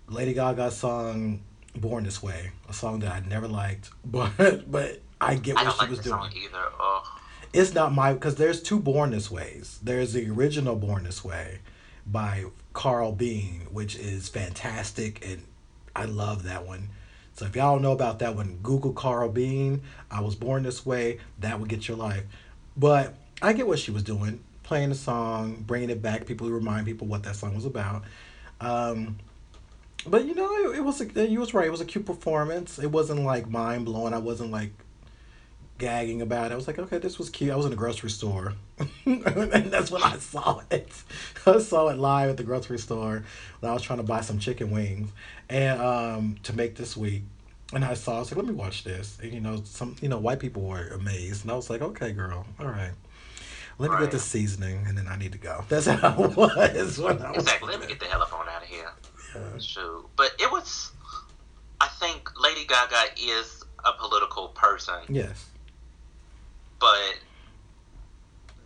[0.08, 1.41] Lady Gaga's song
[1.76, 5.65] "Born This Way," a song that I never liked, but but I get I what
[5.65, 6.19] don't she like was the doing.
[6.22, 6.63] song either.
[6.80, 7.19] Oh,
[7.54, 9.80] It's not my because there's two Born This Ways.
[9.84, 11.60] There's the original Born This Way
[12.06, 15.43] by Carl Bean, which is fantastic, and
[15.96, 16.89] I love that one.
[17.34, 19.82] So if y'all don't know about that one, Google Carl Bean.
[20.12, 21.19] I was born this way.
[21.39, 22.24] That would get your life.
[22.78, 26.26] But I get what she was doing, playing the song, bringing it back.
[26.26, 28.04] People remind people what that song was about.
[28.62, 29.17] Um,
[30.06, 31.67] but you know, it, it was a, you was right.
[31.67, 32.78] It was a cute performance.
[32.78, 34.13] It wasn't like mind blowing.
[34.13, 34.72] I wasn't like
[35.84, 36.54] gagging about it.
[36.54, 37.52] I was like, okay, this was cute.
[37.52, 38.54] I was in the grocery store,
[39.06, 39.22] and
[39.72, 40.89] that's when I saw it.
[41.46, 43.24] I saw it live at the grocery store
[43.60, 45.10] when I was trying to buy some chicken wings
[45.50, 47.24] and um, to make this week.
[47.74, 49.17] And I saw, I was like, let me watch this.
[49.22, 52.12] And you know, some you know, white people were amazed, and I was like, okay,
[52.13, 52.91] girl, all right.
[53.80, 54.04] Let me Right.
[54.04, 55.65] get the seasoning, and then I need to go.
[55.69, 57.39] That's how it was when I was.
[57.43, 57.69] exactly.
[57.72, 58.89] Let me get the hell up on out of here.
[59.36, 59.58] Yeah.
[59.60, 60.06] Shoot.
[60.15, 60.91] But it was.
[61.82, 65.50] I think Lady Gaga is a political person, Yes.
[66.84, 67.15] But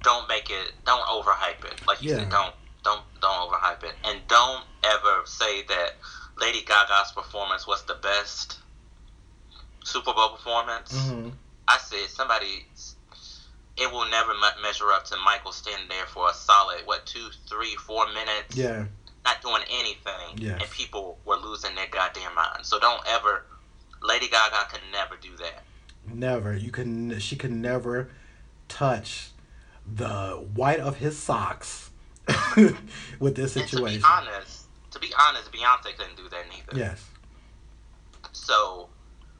[0.01, 0.73] don't make it.
[0.85, 1.79] Don't overhype it.
[1.87, 2.17] Like you Yeah.
[2.17, 5.97] said, don't don't don't overhype it, and don't ever say that
[6.37, 8.57] Lady Gaga's performance was the best
[9.83, 10.91] Super Bowl performance.
[10.91, 11.29] hmm
[11.67, 12.65] I said somebody.
[13.77, 17.29] It will never me- measure up to Michael standing there for a solid what two,
[17.47, 18.55] three, four minutes.
[18.55, 18.85] Yeah.
[19.25, 20.61] Not doing anything, Yes.
[20.61, 22.65] and people were losing their goddamn mind.
[22.65, 23.45] So don't ever.
[24.01, 25.63] Lady Gaga can never do that.
[26.13, 26.55] Never.
[26.55, 27.17] You can.
[27.19, 28.09] She can never
[28.67, 29.29] touch
[29.85, 31.89] the white of his socks
[33.19, 33.99] with this And to situation.
[34.01, 36.77] be honest, to be honest, Beyonce couldn't do that neither.
[36.77, 37.05] Yes,
[38.33, 38.89] So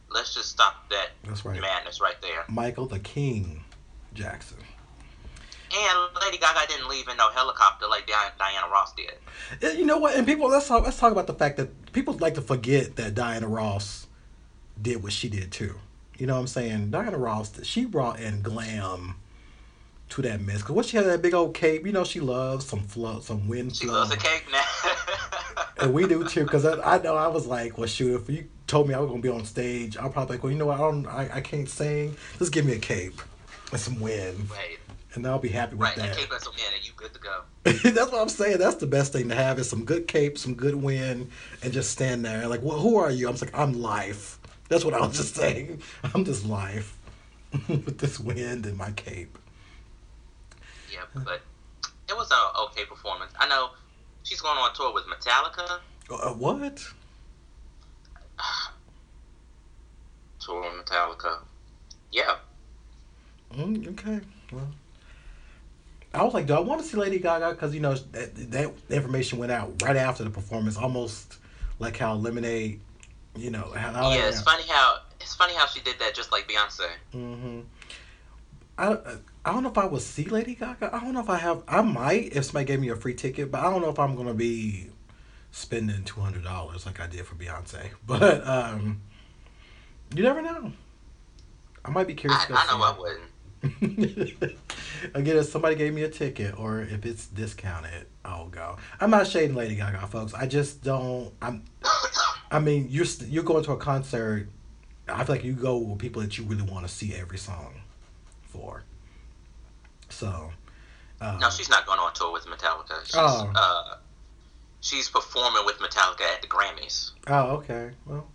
[0.10, 1.60] let's just stop that that's right.
[1.60, 2.46] madness right there.
[2.48, 3.64] Michael the King
[4.14, 4.58] Jackson.
[5.70, 9.12] And Lady Gaga didn't leave in no helicopter like Diana Ross did.
[9.62, 10.16] Yeah, You know what?
[10.16, 10.86] And people, let's talk.
[10.86, 14.08] Let's talk about the fact that people like to forget that Diana Ross
[14.82, 15.76] did what she did too.
[16.18, 16.92] You know what I'm saying?
[16.92, 19.16] Diana Ross, she brought in glam
[20.10, 20.64] to that mess.
[20.64, 21.86] Cause what she had that big old cape.
[21.86, 23.96] You know, she loves some flow, some wind She flow.
[23.96, 25.64] loves a cake now.
[25.80, 26.46] and we do too.
[26.46, 29.10] Cause I, I know I was like, well, shoot, if you told me I was
[29.10, 30.80] gonna be on stage, I'll probably like, well, you know what?
[30.80, 32.16] I don't, I, I can't sing.
[32.40, 33.22] Just give me a cape
[33.72, 34.78] and some wind, right,
[35.14, 35.96] and I'll be happy with right.
[35.98, 36.14] that.
[36.14, 37.42] That cake and some in, and you good to go.
[37.64, 38.60] That's what I'm saying.
[38.60, 41.30] That's the best thing to have is some good cape, some good wind,
[41.64, 42.48] and just stand there.
[42.48, 43.28] Like, well, who are you?
[43.28, 44.40] I'm just like, I'm life.
[44.70, 45.82] That's what I was just saying.
[46.14, 46.98] I'm just life
[47.68, 49.38] with this wind and my cape.
[50.92, 51.42] Yeah, but
[52.10, 53.32] it was an okay performance.
[53.40, 53.70] I know
[54.24, 55.80] she's going on tour with Metallica.
[56.10, 56.86] Uh, what?
[60.40, 61.40] Tour with Metallica.
[62.12, 62.36] Yeah.
[63.54, 64.22] Mm, okay.
[64.52, 64.70] Well,
[66.14, 67.52] I was like, do I want to see Lady Gaga?
[67.52, 71.38] Because you know that that information went out right after the performance, almost
[71.80, 72.80] like how Lemonade.
[73.38, 74.12] You know how.
[74.12, 76.88] yeah, it's funny how it's funny how she did that just like Beyonce.
[77.14, 77.60] Mm-hmm.
[78.78, 78.98] I,
[79.46, 80.94] I don't know if I would see Lady Gaga.
[80.94, 81.64] I don't know if I have.
[81.68, 84.16] I might if somebody gave me a free ticket, but I don't know if I'm
[84.16, 84.90] gonna be
[85.52, 87.90] spending two hundred dollars like I did for Beyonce.
[88.06, 89.02] But um,
[90.16, 90.72] you never know.
[91.84, 92.46] I might be curious.
[92.50, 93.24] I, I know I wouldn't.
[95.14, 98.78] Again, if somebody gave me a ticket or if it's discounted, I'll go.
[99.00, 100.34] I'm not shading Lady Gaga, folks.
[100.34, 101.34] I just don't.
[101.42, 101.64] I'm.
[102.52, 104.48] I mean, you're st- you're going to a concert.
[105.08, 107.82] I feel like you go with people that you really want to see every song
[108.44, 108.84] for.
[110.10, 110.52] So.
[111.22, 113.04] Um, No, she's not going on tour with Metallica.
[113.06, 113.52] She's, Oh.
[113.56, 113.98] uh,
[114.82, 117.12] she's performing with Metallica at the Grammys.
[117.28, 117.92] Oh, okay.
[118.06, 118.28] Well.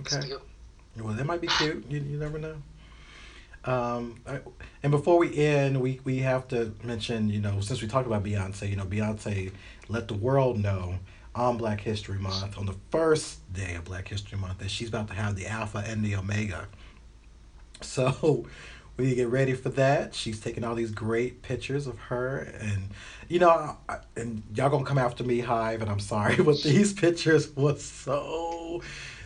[0.00, 0.20] Okay.
[0.20, 0.42] Still.
[0.98, 1.84] Well, that might be cute.
[1.90, 2.56] You, you never know.
[3.64, 4.40] Um, I-
[4.82, 8.24] and before we end, we, we have to mention, you know, since we talked about
[8.24, 9.52] Beyonce, you know, Beyonce
[9.88, 10.98] let the world know
[11.40, 15.08] on Black History Month, on the first day of Black History Month, that she's about
[15.08, 16.68] to have the Alpha and the Omega.
[17.80, 18.46] So
[18.98, 20.14] we get ready for that.
[20.14, 22.90] She's taking all these great pictures of her, and
[23.28, 26.92] you know, I, and y'all gonna come after me, Hive, and I'm sorry, but these
[26.92, 28.82] pictures was so.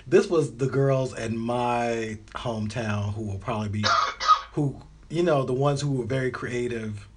[0.07, 3.85] This was the girls in my hometown who will probably be,
[4.53, 7.09] who you know, the ones who were very creative,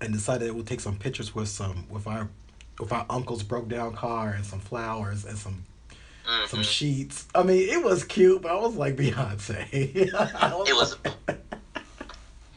[0.00, 2.30] and decided we'll take some pictures with some with our
[2.78, 5.64] with our uncle's broke down car and some flowers and some
[6.26, 6.48] Mhm.
[6.48, 7.26] some sheets.
[7.34, 9.68] I mean, it was cute, but I was like Beyonce.
[10.14, 11.14] I It was- like-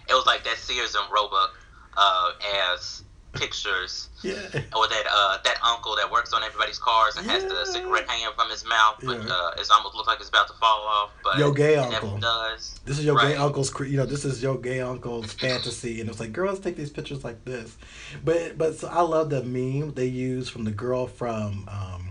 [0.09, 1.53] It was like that Sears and Roebuck
[1.97, 2.31] uh,
[2.73, 3.03] as
[3.39, 4.33] pictures, yeah.
[4.75, 8.33] or that uh, that uncle that works on everybody's cars and has the cigarette hanging
[8.35, 9.33] from his mouth, but Yeah.
[9.33, 11.11] uh, it almost looks like it's about to fall off.
[11.23, 12.09] But your gay uncle.
[12.09, 12.79] never does.
[12.85, 16.19] This is your gay uncle's, you know, this is your gay uncle's fantasy, and it's
[16.19, 17.77] like, girls take these pictures like this,
[18.23, 22.09] but but so I love the meme they use from the girl from, um,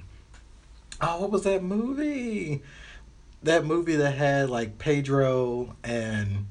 [1.01, 2.63] oh, what was that movie?
[3.43, 6.47] That movie that had like Pedro and,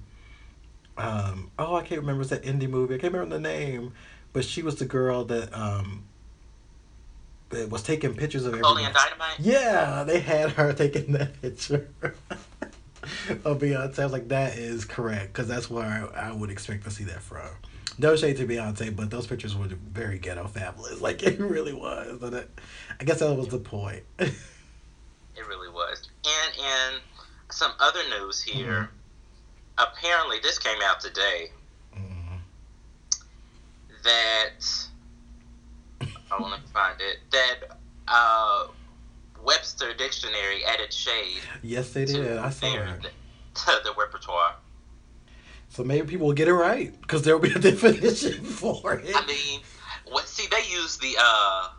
[0.97, 2.21] um, oh, I can't remember.
[2.21, 2.95] It's that indie movie.
[2.95, 3.91] I can't remember the name,
[4.36, 6.03] but she was the girl that um,
[7.49, 8.53] that was taking pictures of.
[8.53, 9.39] Napoleon Dynamite.
[9.39, 13.97] Yeah, they had her taking that picture of Beyonce.
[13.97, 17.05] I was like, that is correct because that's where I, I would expect to see
[17.05, 17.47] that from.
[17.97, 20.99] No shade to Beyonce, but those pictures were very ghetto fabulous.
[21.05, 22.21] Like it really was.
[22.21, 22.59] And it,
[22.99, 24.03] I guess that was the point.
[24.19, 24.33] It
[25.47, 26.09] really was.
[26.25, 27.01] And in
[27.51, 28.89] some other news here,
[29.77, 31.51] apparently this came out today.
[34.05, 34.87] That
[36.31, 37.77] I want to find it that
[38.07, 38.67] uh,
[39.43, 42.37] Webster Dictionary added shade yes, they to did.
[42.37, 43.11] I saw their that.
[43.55, 44.55] to the repertoire.
[45.69, 49.11] So maybe people will get it right because there will be a definition for it.
[49.13, 49.61] I mean,
[50.05, 50.27] what?
[50.27, 51.69] See, they use the uh,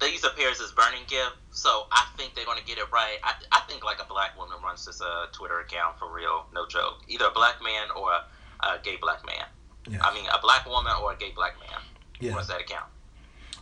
[0.00, 3.18] they use appears as burning gift, so I think they're gonna get it right.
[3.22, 6.66] I, I think like a black woman runs this uh, Twitter account for real, no
[6.66, 7.02] joke.
[7.08, 9.44] Either a black man or a, a gay black man.
[9.88, 9.98] Yeah.
[10.02, 11.80] I mean, a black woman or a gay black man
[12.20, 12.34] Yeah.
[12.34, 12.86] runs that account.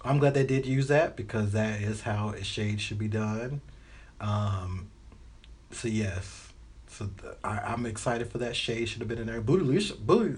[0.05, 3.61] I'm glad they did use that because that is how a shade should be done.
[4.20, 4.89] Um,
[5.70, 6.53] so yes,
[6.89, 8.55] So th- I, I'm excited for that.
[8.55, 9.41] Shade should have been in there.
[9.41, 10.35] Bootylicious, booty,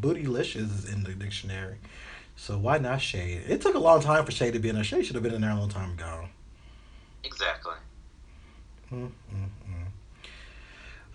[0.00, 1.76] bootylicious is in the dictionary.
[2.36, 3.42] So why not shade?
[3.48, 4.84] It took a long time for shade to be in there.
[4.84, 6.28] Shade should have been in there a long time ago.
[7.22, 7.74] Exactly.
[8.90, 9.10] Mm-mm-mm.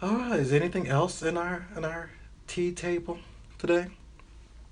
[0.02, 0.40] All right.
[0.40, 2.10] Is anything else in our in our
[2.48, 3.18] tea table
[3.58, 3.88] today?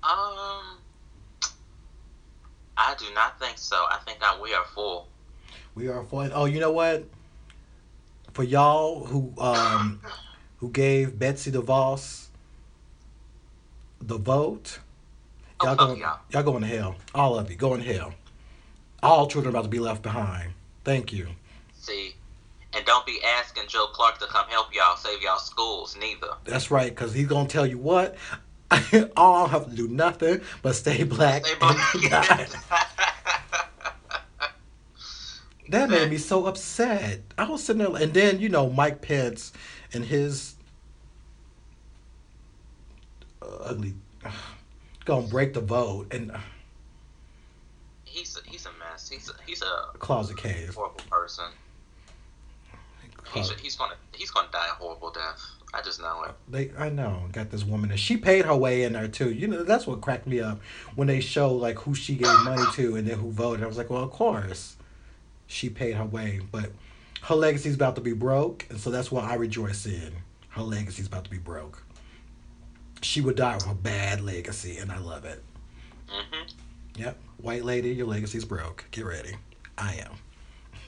[0.04, 0.76] Um,
[2.76, 3.76] I do not think so.
[3.76, 5.08] I think that we are full.
[5.74, 7.04] We are for Oh, you know what?
[8.32, 10.00] For y'all who um
[10.58, 12.26] who gave Betsy DeVos
[14.00, 14.80] the vote,
[15.60, 16.18] Oh, y'all going y'all.
[16.30, 16.96] y'all going to hell.
[17.14, 18.12] All of you going to hell.
[19.02, 20.52] All children about to be left behind.
[20.84, 21.28] Thank you.
[21.78, 22.14] See,
[22.74, 26.28] and don't be asking Joe Clark to come help y'all save y'all schools neither.
[26.44, 28.16] That's right, because he's gonna tell you what.
[29.16, 31.46] all I don't have to do nothing but stay black.
[31.46, 32.48] Stay black.
[35.68, 37.20] That made me so upset.
[37.38, 39.52] I was sitting there, and then you know Mike Pence
[39.92, 40.56] and his
[43.42, 43.94] uh, ugly
[45.04, 46.38] gonna break the vote and uh,
[48.04, 49.08] he's a, he's a mess.
[49.08, 50.74] He's a, he's a closet cave.
[50.74, 51.46] horrible person.
[53.32, 55.40] He's, he's gonna he's gonna die a horrible death.
[55.74, 56.34] I just know it.
[56.48, 59.32] They, I know, got this woman, and she paid her way in there too.
[59.32, 60.60] You know, that's what cracked me up
[60.94, 63.64] when they show like who she gave money to and then who voted.
[63.64, 64.76] I was like, well, of course,
[65.48, 66.70] she paid her way, but
[67.22, 70.12] her legacy's about to be broke, and so that's what I rejoice in.
[70.50, 71.82] Her legacy's about to be broke.
[73.02, 75.42] She would die with a bad legacy, and I love it.
[76.06, 76.42] hmm
[76.96, 78.84] Yep, white lady, your legacy's broke.
[78.92, 79.34] Get ready.
[79.76, 80.06] I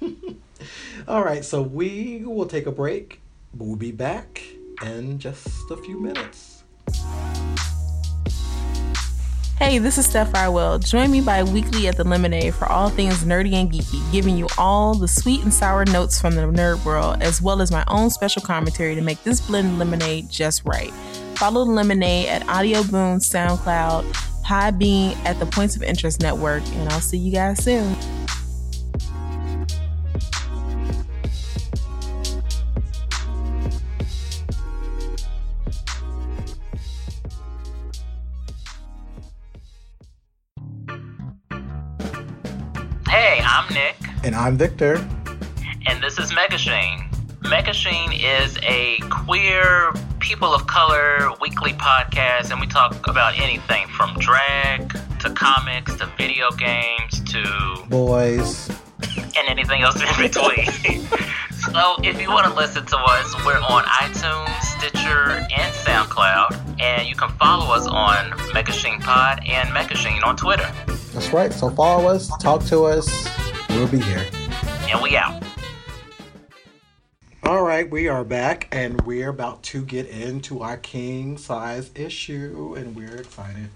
[0.00, 0.40] am.
[1.08, 3.20] All right, so we will take a break,
[3.52, 4.40] but we'll be back
[4.82, 6.64] in just a few minutes.
[9.58, 10.78] Hey, this is Steph Farwell.
[10.78, 14.46] Join me bi weekly at the Lemonade for all things nerdy and geeky, giving you
[14.58, 18.10] all the sweet and sour notes from the nerd world, as well as my own
[18.10, 20.92] special commentary to make this blended lemonade just right.
[21.36, 24.04] Follow the Lemonade at Audio Boom, SoundCloud,
[24.44, 27.96] Podbean at the Points of Interest Network, and I'll see you guys soon.
[43.58, 44.96] I'm Nick, And I'm Victor.
[45.86, 47.08] and this is Megashine.
[47.40, 54.14] Megashine is a queer, people of color weekly podcast, and we talk about anything from
[54.18, 54.90] drag
[55.20, 58.68] to comics to video games to Boys.
[59.16, 60.66] and anything else in between.
[61.72, 66.80] so if you want to listen to us, we're on iTunes, Stitcher, and SoundCloud.
[66.80, 70.70] And you can follow us on Megashine Pod and Megashine on Twitter.
[71.12, 71.52] That's right.
[71.52, 73.28] So follow us, talk to us.
[73.70, 74.24] We'll be here.
[74.88, 75.42] And we out.
[77.42, 82.74] All right, we are back and we're about to get into our king size issue
[82.76, 83.70] and we're excited.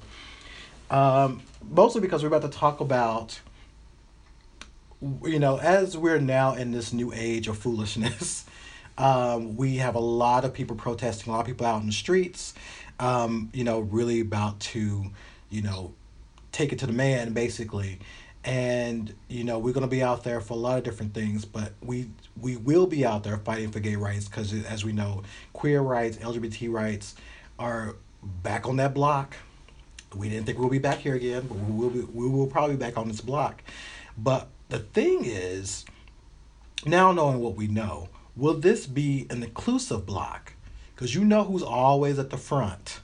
[0.90, 3.40] Um, mostly because we're about to talk about
[5.24, 8.44] you know, as we're now in this new age of foolishness,
[9.00, 11.92] um, we have a lot of people protesting, a lot of people out in the
[11.92, 12.52] streets,
[12.98, 15.10] um, you know, really about to,
[15.48, 15.94] you know,
[16.52, 17.98] take it to the man basically.
[18.44, 21.44] And you know we're going to be out there for a lot of different things
[21.44, 22.08] but we
[22.40, 25.22] we will be out there fighting for gay rights because as we know
[25.52, 27.16] queer rights lgbt rights
[27.58, 27.96] are
[28.42, 29.36] back on that block.
[30.16, 32.76] We didn't think we'll be back here again but we will be, we will probably
[32.76, 33.62] be back on this block.
[34.16, 35.84] But the thing is
[36.86, 40.54] now knowing what we know will this be an inclusive block
[40.94, 43.00] because you know who's always at the front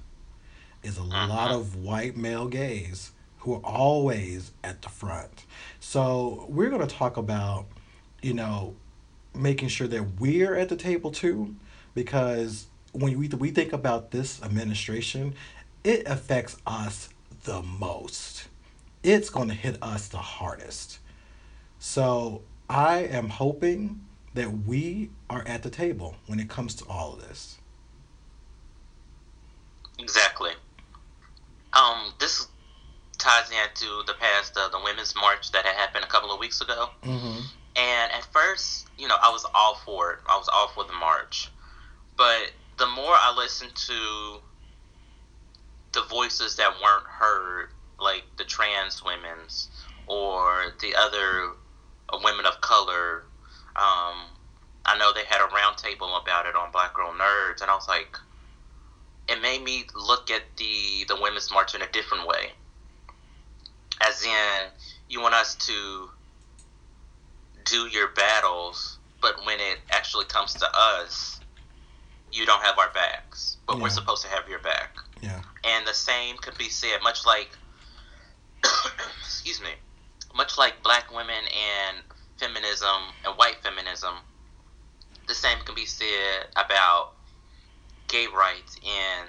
[0.82, 1.30] is a mm-hmm.
[1.30, 5.44] lot of white male gays who are always at the front.
[5.80, 7.66] So we're going to talk about,
[8.20, 8.74] you know,
[9.34, 11.54] making sure that we're at the table too,
[11.94, 15.34] because when we we think about this administration,
[15.84, 17.08] it affects us
[17.44, 18.48] the most.
[19.02, 20.98] It's going to hit us the hardest.
[21.78, 24.00] So I am hoping
[24.36, 27.58] that we are at the table when it comes to all of this.
[29.98, 30.50] Exactly.
[31.72, 32.46] Um, this
[33.18, 36.60] ties into the past uh, the women's march that had happened a couple of weeks
[36.60, 36.90] ago.
[37.02, 37.40] Mm-hmm.
[37.76, 40.18] And at first, you know, I was all for it.
[40.28, 41.50] I was all for the march.
[42.16, 44.38] But the more I listened to
[45.92, 49.68] the voices that weren't heard, like the trans women's
[50.06, 51.52] or the other
[52.22, 53.24] women of color,
[53.76, 54.24] um,
[54.86, 57.86] I know they had a roundtable about it on Black Girl Nerds, and I was
[57.88, 58.16] like,
[59.28, 62.52] it made me look at the the women's march in a different way.
[64.00, 64.70] As in,
[65.08, 66.08] you want us to
[67.64, 71.40] do your battles, but when it actually comes to us,
[72.32, 74.96] you don't have our backs, but we're supposed to have your back.
[75.20, 75.40] Yeah.
[75.64, 77.50] And the same could be said, much like,
[79.20, 79.70] excuse me,
[80.34, 81.98] much like black women and
[82.38, 84.14] feminism and white feminism,
[85.28, 87.12] the same can be said about
[88.08, 89.28] gay rights and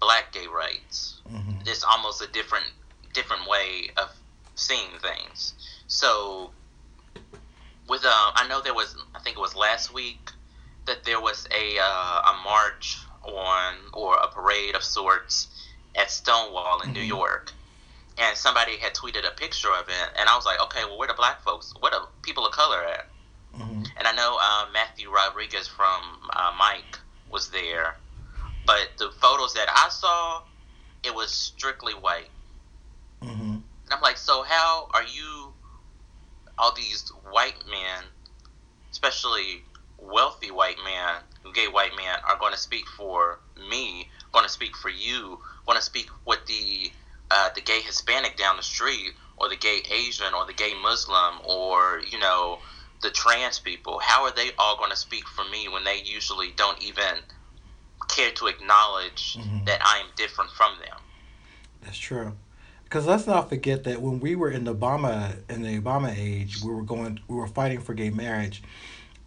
[0.00, 1.20] black gay rights.
[1.28, 2.66] hmm It's almost a different
[3.14, 4.08] different way of
[4.54, 5.54] seeing things.
[5.86, 6.50] So,
[7.88, 10.30] with um, I know there was, I think it was last week
[10.86, 15.48] that there was a uh, a march on or a parade of sorts
[15.94, 17.08] at Stonewall in New Mhm.
[17.08, 17.52] York,
[18.18, 21.08] and somebody had tweeted a picture of it, and I was like, okay, well, where
[21.08, 23.08] the black folks, where the people of color at?
[23.54, 26.00] hmm And I know uh, Matthew Rodriguez from
[26.34, 26.98] uh, Mic
[27.30, 27.96] was there,
[28.66, 30.42] but the photos that I saw,
[31.02, 32.30] it was strictly white.
[33.22, 35.52] hmm And I'm like, so how are you,
[36.58, 38.04] all these white men,
[38.90, 39.62] especially
[39.98, 43.40] wealthy white men, gay white men, are going to speak for
[43.70, 46.90] me, going to speak for you, going to speak with the
[47.34, 51.32] uh, the gay Hispanic down the street, or the gay Asian, or the gay Muslim,
[51.44, 52.58] or you know,
[53.02, 53.98] the trans people?
[54.00, 57.14] How are they all going to speak for me when they usually don't even
[58.08, 59.64] care to acknowledge Mhm.
[59.66, 60.98] that I am different from them?
[61.82, 62.36] That's true.
[62.84, 65.14] Because let's not forget that when we were in the Obama
[65.48, 68.62] in the Obama age, we were going we were fighting for gay marriage,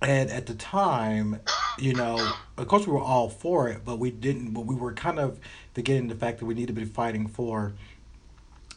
[0.01, 1.41] and at the time,
[1.79, 2.15] you know,
[2.57, 4.51] of course we were all for it, but we didn't.
[4.53, 5.39] But we were kind of
[5.73, 7.73] forgetting the fact that we need to be fighting for,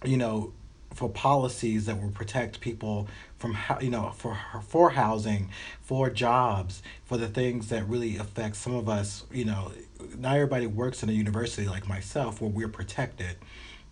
[0.05, 0.53] you know,
[0.95, 6.83] for policies that will protect people from how you know for for housing, for jobs,
[7.05, 9.25] for the things that really affect some of us.
[9.33, 9.73] You know,
[10.17, 13.37] not everybody works in a university like myself where we're protected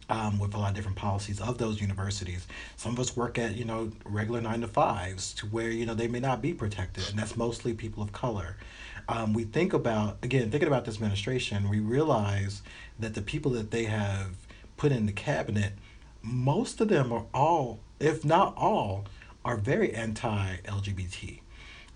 [0.08, 2.46] um, with a lot of different policies of those universities.
[2.76, 5.94] Some of us work at you know regular nine to fives to where you know
[5.94, 8.56] they may not be protected, and that's mostly people of color.
[9.08, 12.62] Um, we think about again thinking about this administration, we realize
[12.98, 14.30] that the people that they have
[14.76, 15.72] put in the cabinet,
[16.26, 19.04] most of them are all, if not all,
[19.44, 21.40] are very anti-LGBT.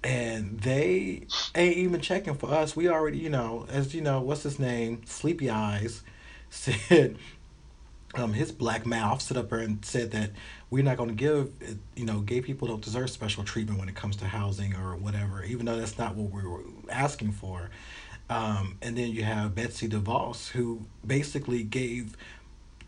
[0.02, 2.74] And they ain't even checking for us.
[2.74, 5.02] We already, you know, as you know, what's his name?
[5.04, 6.02] Sleepy Eyes
[6.50, 7.18] said
[8.14, 10.30] um, his black mouth stood up and said that
[10.70, 11.52] we're not going to give,
[11.96, 15.44] you know, gay people don't deserve special treatment when it comes to housing or whatever,
[15.44, 17.70] even though that's not what we were asking for.
[18.28, 22.16] Um, and then you have Betsy DeVos, who basically gave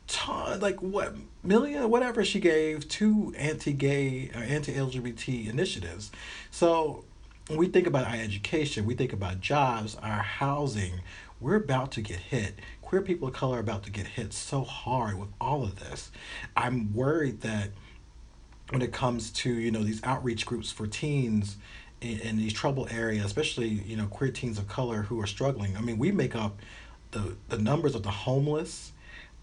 [0.07, 6.11] ton, like what million, whatever she gave to anti-gay uh, or anti-LGBT initiatives.
[6.51, 7.05] So
[7.49, 11.01] when we think about our education, we think about jobs, our housing.
[11.41, 12.55] We're about to get hit.
[12.83, 16.11] Queer people of color are about to get hit so hard with all of this.
[16.57, 17.71] I'm worried that
[18.71, 21.57] when it comes to you know these outreach groups for teens
[22.01, 25.77] in, in these trouble areas, especially you know queer teens of color who are struggling.
[25.77, 26.59] I mean, we make up
[27.11, 28.92] the the numbers of the homeless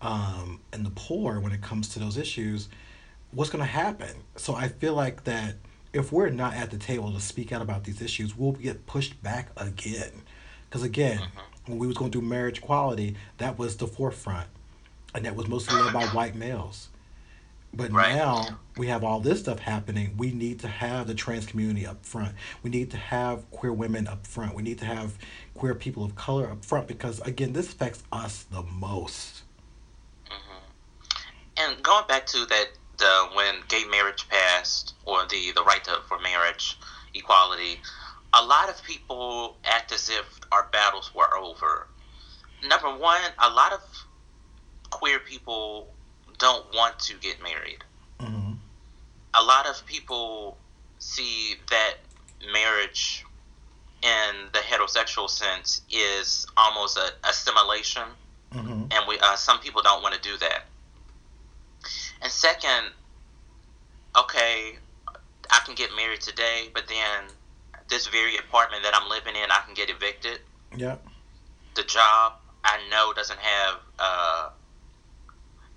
[0.02, 2.70] um, and the poor when it comes to those issues.
[3.32, 4.24] What's going to happen?
[4.38, 5.56] So I feel like that
[5.94, 9.22] if we're not at the table to speak out about these issues, we'll get pushed
[9.22, 10.12] back again.
[10.68, 11.22] Because again,
[11.66, 14.48] when we was going to do marriage equality, that was the forefront,
[15.14, 16.90] and that was mostly led by white males.
[17.74, 18.16] But Right.
[18.16, 20.16] now we have all this stuff happening.
[20.18, 22.34] We need to have the trans community up front.
[22.64, 24.56] We need to have queer women up front.
[24.56, 25.18] We need to have
[25.54, 29.39] queer people of color up front because again, this affects us the most.
[31.60, 36.00] And going back to that, the when gay marriage passed, or the the right to,
[36.08, 36.78] for marriage
[37.14, 37.80] equality,
[38.34, 41.88] a lot of people act as if our battles were over.
[42.68, 43.82] Number one, a lot of
[44.90, 45.88] queer people
[46.38, 47.84] don't want to get married.
[48.20, 48.54] hmm
[49.34, 50.58] A lot of people
[51.00, 51.96] see that
[52.54, 53.26] marriage
[54.02, 58.04] in the heterosexual sense is almost a assimilation
[58.54, 60.64] hmm and we uh, some people don't want to do that.
[62.22, 62.92] And second,
[64.18, 64.78] okay,
[65.50, 67.26] I can get married today, but then
[67.90, 70.40] this very apartment that I'm living in, I can get evicted.
[70.76, 70.98] Yeah.
[71.76, 74.50] The job I know doesn't have uh,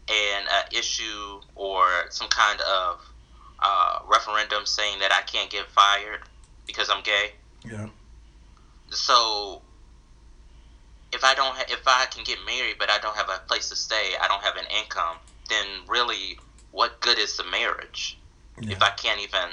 [0.09, 3.01] an uh, issue or some kind of
[3.61, 6.21] uh, referendum saying that I can't get fired
[6.67, 7.33] because I'm gay.
[7.65, 7.89] Yeah.
[8.91, 9.63] So
[11.13, 13.69] if I don't, ha- if I can get married, but I don't have a place
[13.69, 15.17] to stay, I don't have an income,
[15.53, 16.39] then really,
[16.71, 18.19] what good is the marriage
[18.61, 18.73] Yeah.
[18.73, 19.51] if I can't even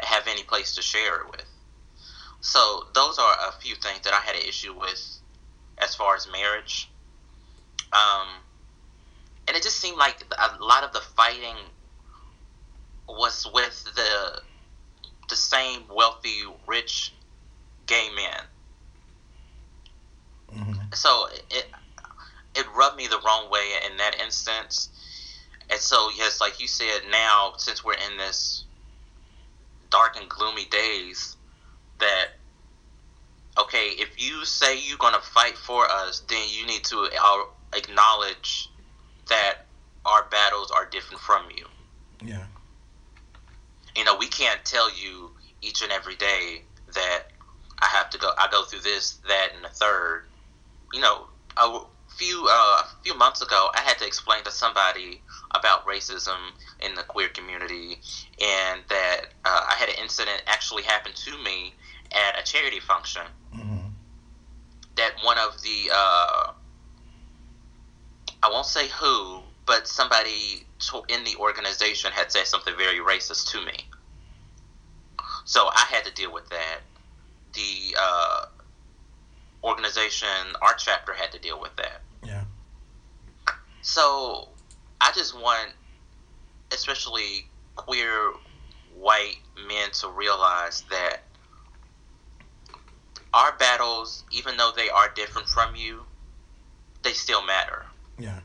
[0.00, 1.44] have any place to share it with?
[2.40, 5.20] So those are a few things that I had an issue with
[5.78, 6.88] as far as marriage.
[7.92, 8.28] Um,
[9.46, 11.56] and it just seemed like a lot of the fighting
[13.08, 14.42] was with the
[15.28, 17.12] the same wealthy, rich
[17.86, 18.44] gay men.
[20.94, 21.66] so it
[22.54, 24.88] it rubbed me the wrong way in that instance.
[25.70, 28.64] And so yes, like you said, now since we're in this
[29.90, 31.36] dark and gloomy days,
[31.98, 32.28] that
[33.58, 37.08] okay, if you say you're gonna fight for us, then you need to
[37.74, 38.70] acknowledge
[39.28, 39.66] that
[40.04, 41.66] our battles are different from you.
[42.24, 42.44] Yeah.
[43.96, 46.62] You know, we can't tell you each and every day
[46.94, 47.24] that
[47.80, 48.30] I have to go.
[48.38, 50.24] I go through this, that, and the third.
[50.92, 51.80] You know, a
[52.16, 52.77] few uh,
[53.08, 56.36] few months ago, I had to explain to somebody about racism
[56.80, 58.00] in the queer community,
[58.40, 61.74] and that uh, I had an incident actually happen to me
[62.12, 63.22] at a charity function.
[63.56, 63.88] Mm-hmm.
[64.96, 66.52] That one of the uh,
[68.42, 70.66] I won't say who, but somebody
[71.08, 73.88] in the organization had said something very racist to me.
[75.46, 76.80] So I had to deal with that.
[77.54, 78.44] The uh,
[79.64, 80.28] organization,
[80.60, 82.02] our chapter, had to deal with that.
[83.88, 84.48] So
[85.00, 85.70] I just want,
[86.72, 88.34] especially queer
[88.94, 91.20] white men, to realize that
[93.32, 96.02] our battles, even though they are different from you,
[97.02, 97.86] they still matter.
[98.18, 98.40] Yeah.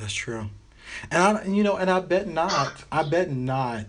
[0.00, 0.48] That's true.
[1.10, 2.72] And I, you know, and I bet not.
[2.90, 3.84] I bet not,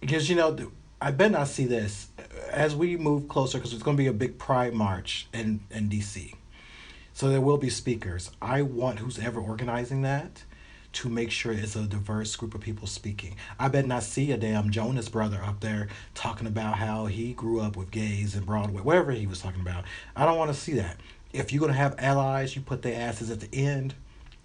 [0.00, 2.08] because you know, I bet not see this
[2.50, 5.88] as we move closer because it's going to be a big Pride March in in
[5.88, 6.34] DC.
[7.14, 8.32] So there will be speakers.
[8.42, 10.42] I want who's ever organizing that
[10.94, 13.36] to make sure it's a diverse group of people speaking.
[13.56, 17.60] I bet not see a damn Jonas brother up there talking about how he grew
[17.60, 19.84] up with gays and Broadway, whatever he was talking about.
[20.16, 20.96] I don't want to see that.
[21.32, 23.94] If you're gonna have allies, you put their asses at the end,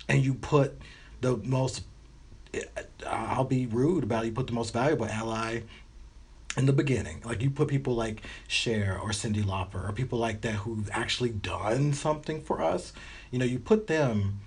[0.07, 0.79] and you put
[1.21, 1.83] the most.
[2.53, 2.61] Eh,
[3.07, 4.27] I'll be rude about it.
[4.27, 5.61] You put the most valuable ally
[6.57, 7.21] in the beginning.
[7.23, 11.29] Like you put people like Cher or Cyndi Lauper or people like that who've actually
[11.29, 12.93] done something for us.
[13.31, 14.39] You know, you put them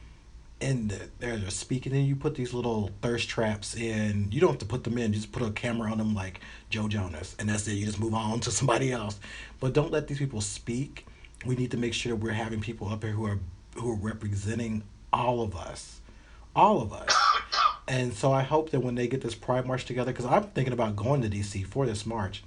[0.60, 4.28] in the, they're, they're speaking and you put these little thirst traps in.
[4.30, 5.12] You don't have to put them in.
[5.12, 6.40] You just put a camera on them like
[6.70, 7.72] Joe Jonas and that's it.
[7.72, 9.18] You just move on to somebody else.
[9.60, 11.06] But don't let these people speak.
[11.44, 13.38] We need to make sure we're having people up here who are
[13.74, 14.82] who are representing
[15.12, 16.00] all of us.
[16.54, 17.16] All of us.
[17.92, 20.72] And so I hope that when they get this Pride March together, because I'm thinking
[20.72, 22.42] about going to DC for this march,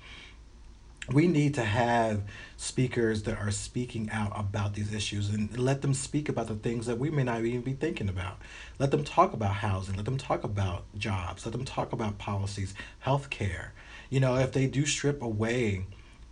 [1.07, 2.23] we need to have
[2.57, 6.87] speakers that are speaking out about these issues and let them speak about the things
[6.87, 8.39] that we may not even be thinking about.
[8.79, 12.73] Let them talk about housing, let them talk about jobs, let them talk about policies,
[13.01, 13.71] health care.
[14.09, 15.85] You know, if they do strip away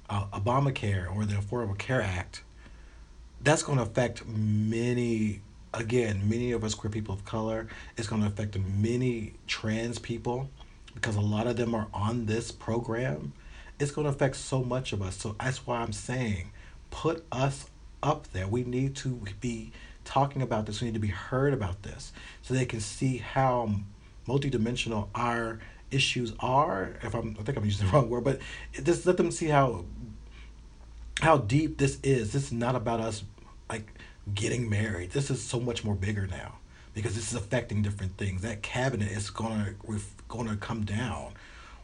[0.10, 2.42] uh, Obamacare or the Affordable Care Act,
[3.42, 5.42] that's going to affect many
[5.74, 7.68] again, many of us queer people of color,
[7.98, 10.50] it's going to affect many trans people
[10.94, 13.34] because a lot of them are on this program.
[13.80, 15.18] It's going to affect so much of us.
[15.18, 16.52] So that's why I'm saying
[16.92, 17.66] put us
[18.04, 18.48] up there.
[18.48, 19.72] We need to be
[20.06, 20.82] talking about this.
[20.82, 23.72] We need to be heard about this so they can see how
[24.28, 25.60] multidimensional our
[25.90, 26.94] issues are.
[27.02, 28.40] If I'm, I think I'm using the wrong word, but
[28.84, 29.86] just let them see how
[31.22, 32.34] how deep this is.
[32.34, 33.24] This is not about us
[34.34, 35.12] getting married.
[35.12, 36.56] This is so much more bigger now
[36.94, 38.42] because this is affecting different things.
[38.42, 39.74] That cabinet is gonna
[40.28, 41.34] gonna come down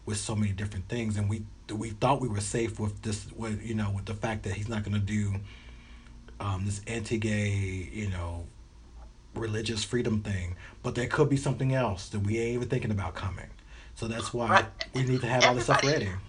[0.06, 3.62] with so many different things, and we we thought we were safe with this, with
[3.64, 5.36] you know, with the fact that he's not gonna do
[6.40, 8.46] um, this anti-gay, you know,
[9.36, 13.16] religious freedom thing, but there could be something else that we ain't even thinking about
[13.16, 13.50] coming.
[13.96, 14.66] So that's why right.
[14.94, 16.29] we need to have all this stuff ready everybody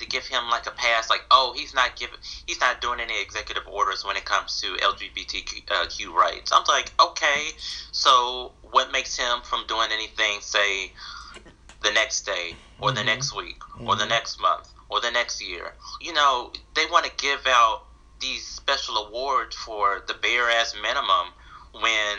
[0.00, 3.20] to give him like a pass, like, oh, he's not giving, he's not doing any
[3.20, 6.50] executive orders when it comes to LGBTQ uh, rights.
[6.52, 7.48] I'm like, okay,
[7.92, 10.92] so what makes him from doing anything, say,
[11.82, 12.96] the next day, or mm-hmm.
[12.96, 13.88] the next week, mm-hmm.
[13.88, 14.10] or the mm-hmm.
[14.10, 15.72] next month, or the next year?
[16.00, 17.84] You know, they want to give out
[18.20, 21.28] these special awards for the bare ass minimum
[21.72, 22.18] when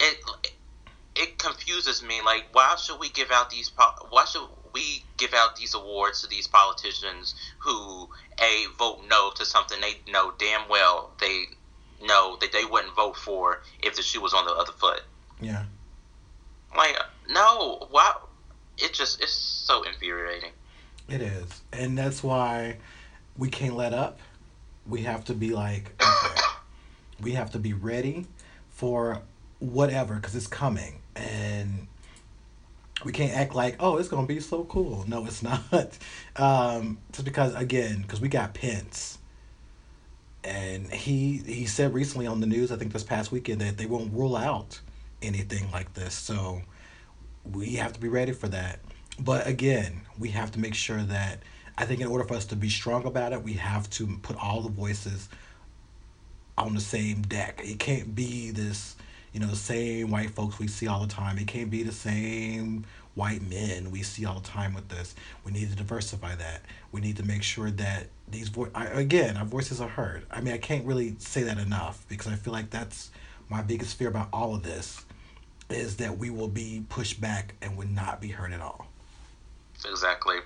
[0.00, 0.18] it
[1.16, 2.20] it confuses me.
[2.24, 3.70] Like, why should we give out these?
[4.10, 8.08] Why should we give out these awards to these politicians who
[8.38, 11.44] a vote no to something they know damn well they
[12.02, 15.02] know that they wouldn't vote for if the shoe was on the other foot.
[15.40, 15.64] Yeah.
[16.76, 16.96] Like
[17.28, 18.28] no, wow,
[18.78, 20.52] it just it's so infuriating.
[21.08, 22.76] It is, and that's why
[23.36, 24.20] we can't let up.
[24.86, 26.40] We have to be like, okay,
[27.20, 28.26] we have to be ready
[28.70, 29.20] for
[29.58, 31.88] whatever because it's coming, and
[33.04, 35.04] we can't act like oh it's gonna be so cool.
[35.08, 35.98] No it's not.
[36.36, 39.18] Um just because again because we got pence.
[40.42, 43.86] And he he said recently on the news i think this past weekend that they
[43.86, 44.80] won't rule out
[45.22, 46.14] anything like this.
[46.14, 46.62] So
[47.50, 48.80] we have to be ready for that.
[49.18, 51.42] But again we have to make sure that
[51.80, 54.36] I think in order for us to be strong about it, we have to put
[54.36, 55.30] all the voices
[56.58, 57.62] on the same deck.
[57.64, 58.96] It can't be this,
[59.32, 61.38] you know, the same white folks we see all the time.
[61.38, 65.14] It can't be the same white men we see all the time with this.
[65.44, 66.62] We need to diversify that.
[66.92, 70.24] We need to make sure that these vo- I, again, our voices are heard.
[70.30, 73.10] I mean, I can't really say that enough because I feel like that's
[73.48, 75.04] my biggest fear about all of this
[75.68, 78.86] is that we will be pushed back and would not be heard at all.
[79.88, 80.36] Exactly,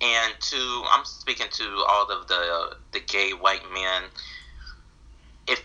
[0.00, 4.02] and to I'm speaking to all of the the gay white men.
[5.46, 5.62] If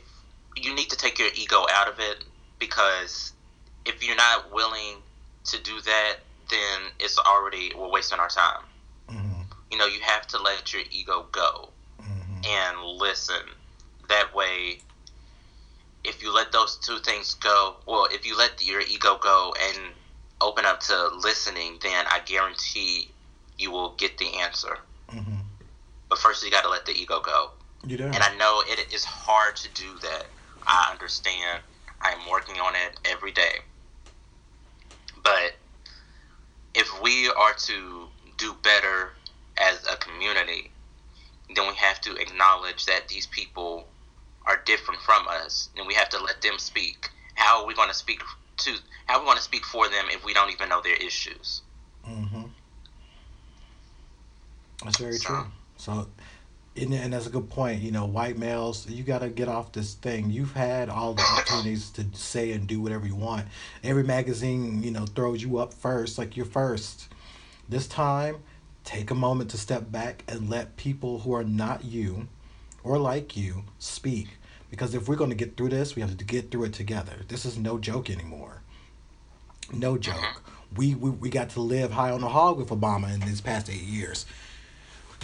[0.56, 2.24] you need to take your ego out of it,
[2.60, 3.34] because
[3.86, 4.98] if you're not willing
[5.46, 6.16] to do that,
[6.50, 8.64] then it's already we're wasting our time.
[9.10, 9.42] Mm-hmm.
[9.72, 11.70] You know, you have to let your ego go
[12.02, 12.46] Mm-hmm.
[12.46, 13.42] and listen.
[14.10, 14.80] That way,
[16.04, 19.94] if you let those two things go, well, if you let your ego go and
[20.42, 23.10] open up to listening, then I guarantee
[23.58, 24.78] you will get the answer.
[25.10, 25.38] Mm-hmm.
[26.10, 27.52] But first, you got to let the ego go.
[27.88, 28.04] You do.
[28.06, 30.26] And I know it is hard to do that.
[30.68, 31.62] I understand.
[32.06, 33.60] I'm working on it every day.
[35.24, 35.56] But
[36.76, 39.12] if we are to do better
[39.58, 40.70] as a community,
[41.56, 43.88] then we have to acknowledge that these people
[44.46, 47.10] are different from us, and we have to let them speak.
[47.34, 48.22] How are we going to speak
[48.58, 48.76] to?
[49.08, 51.62] How are we going to speak for them if we don't even know their issues?
[52.08, 52.44] Mm-hmm.
[54.84, 55.46] That's very So- true.
[55.78, 56.08] So,
[56.78, 57.82] and, and that's a good point.
[57.82, 60.30] You know, white males, you got to get off this thing.
[60.30, 63.48] You've had all the opportunities to say and do whatever you want.
[63.84, 67.08] Every magazine, you know, throws you up first, like you're first.
[67.70, 68.38] This time,
[68.84, 72.28] take a moment to step back and let people who are not you
[72.84, 74.28] or like you speak.
[74.70, 77.22] Because if we're going to get through this, we have to get through it together.
[77.28, 78.62] This is no joke anymore.
[79.74, 80.16] No joke.
[80.18, 80.40] Uh-huh.
[80.76, 83.70] We, we we got to live high on the hog with Obama in these past
[83.70, 84.26] eight years.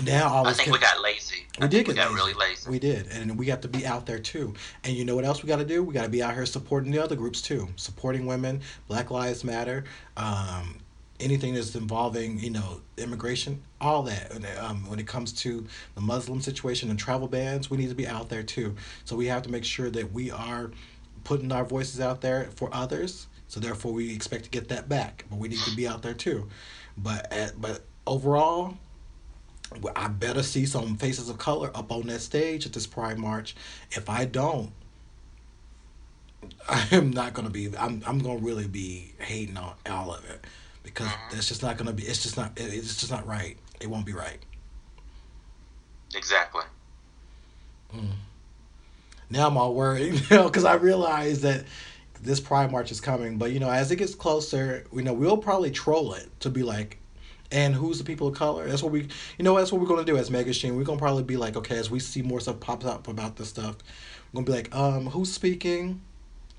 [0.03, 1.45] Now all I this think we got lazy.
[1.59, 2.15] we I did get we got lazy.
[2.15, 2.69] really lazy.
[2.69, 4.53] We did, and we got to be out there too.
[4.83, 5.83] And you know what else we got to do?
[5.83, 9.43] We got to be out here supporting the other groups too, supporting women, Black Lives
[9.43, 9.83] Matter,
[10.17, 10.77] um,
[11.19, 14.31] anything that's involving you know immigration, all that.
[14.59, 15.65] Um, when it comes to
[15.95, 18.75] the Muslim situation and travel bans, we need to be out there too.
[19.05, 20.71] So we have to make sure that we are
[21.23, 23.27] putting our voices out there for others.
[23.47, 26.13] So therefore, we expect to get that back, but we need to be out there
[26.13, 26.47] too.
[26.97, 28.77] But at, but overall,
[29.95, 33.55] I better see some faces of color up on that stage at this Pride March.
[33.91, 34.71] If I don't,
[36.69, 37.75] I am not gonna be.
[37.77, 40.45] I'm I'm gonna really be hating on all of it
[40.83, 41.35] because mm-hmm.
[41.35, 42.03] that's just not gonna be.
[42.03, 42.57] It's just not.
[42.59, 43.57] it- It's just not right.
[43.79, 44.39] It won't be right.
[46.15, 46.63] Exactly.
[47.95, 48.07] Mm.
[49.29, 51.65] Now I'm all worried, you know, because I realize that
[52.21, 53.37] this Pride March is coming.
[53.37, 56.63] But you know, as it gets closer, you know, we'll probably troll it to be
[56.63, 56.97] like,
[57.51, 58.67] and who's the people of color?
[58.67, 60.75] That's what we, you know, that's what we're gonna do as Megashine.
[60.75, 63.49] We're gonna probably be like, okay, as we see more stuff pops up about this
[63.49, 63.77] stuff,
[64.31, 66.01] we're gonna be like, um, who's speaking?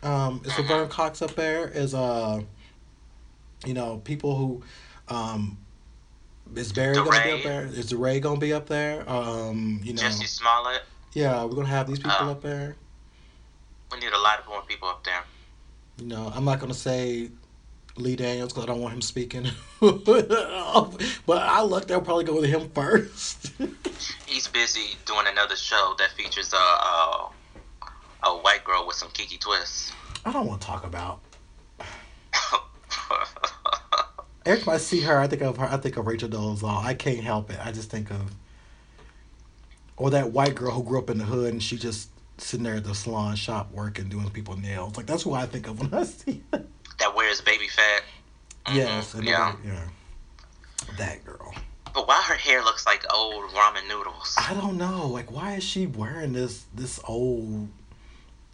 [0.02, 1.68] Um, is Laverne Cox up there?
[1.68, 2.40] Is uh,
[3.64, 4.62] you know, people who,
[5.08, 5.58] um.
[6.54, 7.42] Is Barry gonna be up DeRay.
[7.44, 7.64] there?
[7.64, 9.08] Is Ray gonna be up there?
[9.08, 10.82] Um, you know, Jussie Smollett.
[11.14, 12.76] yeah, we're gonna have these people Uh, up there.
[13.90, 15.24] We need a lot of more people up there.
[15.96, 17.30] You know, I'm not gonna say
[17.96, 19.46] Lee Daniels because I don't want him speaking.
[19.80, 20.30] but
[21.28, 23.52] I look, they'll probably go with him first.
[24.26, 27.30] He's busy doing another show that features a a,
[28.24, 29.92] a white girl with some kiki twists.
[30.24, 31.20] I don't want to talk about.
[34.46, 35.66] Every time I see her, I think of her.
[35.66, 36.84] I think of Rachel Dolezal.
[36.84, 37.58] I can't help it.
[37.64, 38.32] I just think of,
[39.96, 42.76] or that white girl who grew up in the hood and she just sitting there
[42.76, 44.96] at the salon shop working, doing people nails.
[44.96, 46.42] Like that's who I think of when I see.
[46.52, 46.64] Her.
[47.02, 48.02] That wears baby fat.
[48.66, 49.56] Mhm, Yes, yeah.
[49.64, 49.88] yeah,
[50.98, 51.52] that girl.
[51.92, 54.34] But why her hair looks like old ramen noodles?
[54.38, 55.08] I don't know.
[55.08, 57.68] Like, why is she wearing this this old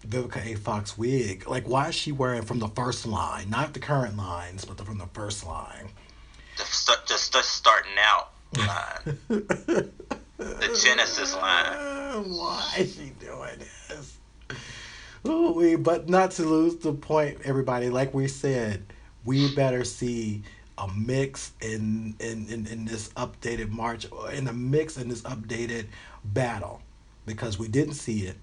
[0.07, 0.55] Vivica A.
[0.57, 1.47] Fox wig?
[1.47, 4.85] Like, why is she wearing from the first line, not the current lines, but the,
[4.85, 5.91] from the first line?
[6.57, 9.19] The start, just just starting out line,
[10.39, 12.31] the Genesis line.
[12.33, 14.18] Why is she doing this?
[15.27, 17.91] Ooh, but not to lose the point, everybody.
[17.91, 18.85] Like we said,
[19.25, 20.43] we better see
[20.79, 25.87] a mix in in, in, in this updated March, in a mix in this updated
[26.25, 26.81] battle,
[27.27, 28.37] because we didn't see it,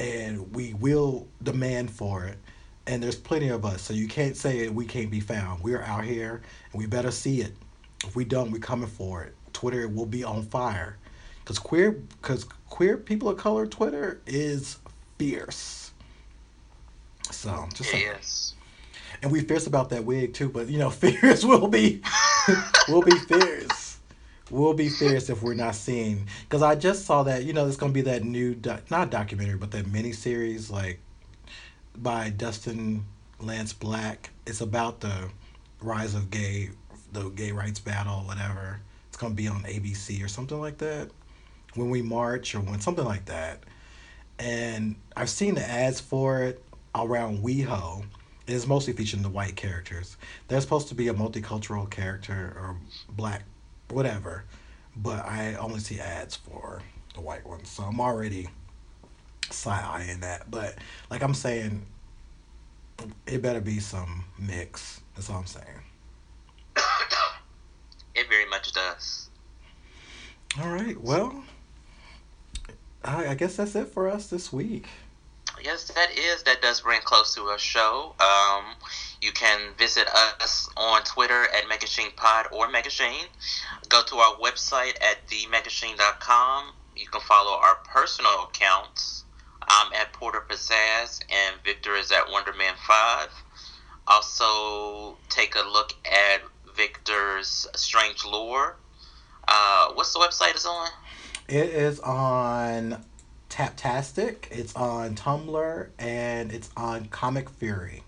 [0.00, 2.38] and we will demand for it.
[2.86, 5.62] And there's plenty of us, so you can't say we can't be found.
[5.62, 6.42] We're out here,
[6.72, 7.52] and we better see it.
[8.04, 9.34] If we don't, we're coming for it.
[9.52, 10.96] Twitter will be on fire,
[11.44, 14.78] cause queer, cause queer people of color Twitter is
[15.18, 15.92] fierce.
[17.38, 17.94] So just.
[17.94, 18.54] Yes.
[19.22, 22.02] and we fierce about that wig too, but you know, fierce will be
[22.88, 23.98] will be fierce.
[24.50, 26.26] we'll be fierce if we're not seeing.
[26.42, 29.56] Because I just saw that you know there's gonna be that new doc, not documentary
[29.56, 30.98] but that mini series like
[31.96, 33.04] by Dustin
[33.38, 34.30] Lance Black.
[34.44, 35.30] It's about the
[35.80, 36.70] rise of gay
[37.12, 38.80] the gay rights battle, whatever.
[39.06, 41.10] It's gonna be on ABC or something like that.
[41.74, 43.62] When we march or when something like that.
[44.40, 46.64] And I've seen the ads for it
[47.06, 48.04] around WeHo.
[48.46, 50.16] is mostly featuring the white characters.
[50.48, 52.76] There's supposed to be a multicultural character or
[53.10, 53.42] black,
[53.90, 54.44] whatever,
[54.96, 56.80] but I only see ads for
[57.14, 57.68] the white ones.
[57.68, 58.48] So I'm already
[59.50, 60.50] side eyeing that.
[60.50, 60.76] But
[61.10, 61.84] like I'm saying,
[63.26, 65.00] it better be some mix.
[65.14, 65.66] That's all I'm saying.
[68.14, 69.30] It very much does.
[70.60, 71.00] All right.
[71.00, 71.44] Well,
[73.04, 74.86] I, I guess that's it for us this week.
[75.62, 76.42] Yes, that is.
[76.44, 78.14] That does bring close to a show.
[78.20, 78.64] Um,
[79.20, 80.08] you can visit
[80.40, 83.26] us on Twitter at Megashine Pod or Megashine.
[83.88, 86.72] Go to our website at themegashine.com.
[86.96, 89.24] You can follow our personal accounts.
[89.62, 93.28] I'm at Porter Pizzazz and Victor is at Wonderman5.
[94.06, 96.40] Also, take a look at
[96.74, 98.76] Victor's Strange Lore.
[99.46, 100.88] Uh, what's the website is on?
[101.48, 103.04] It is on
[103.48, 108.02] Taptastic, it's on Tumblr, and it's on Comic Fury.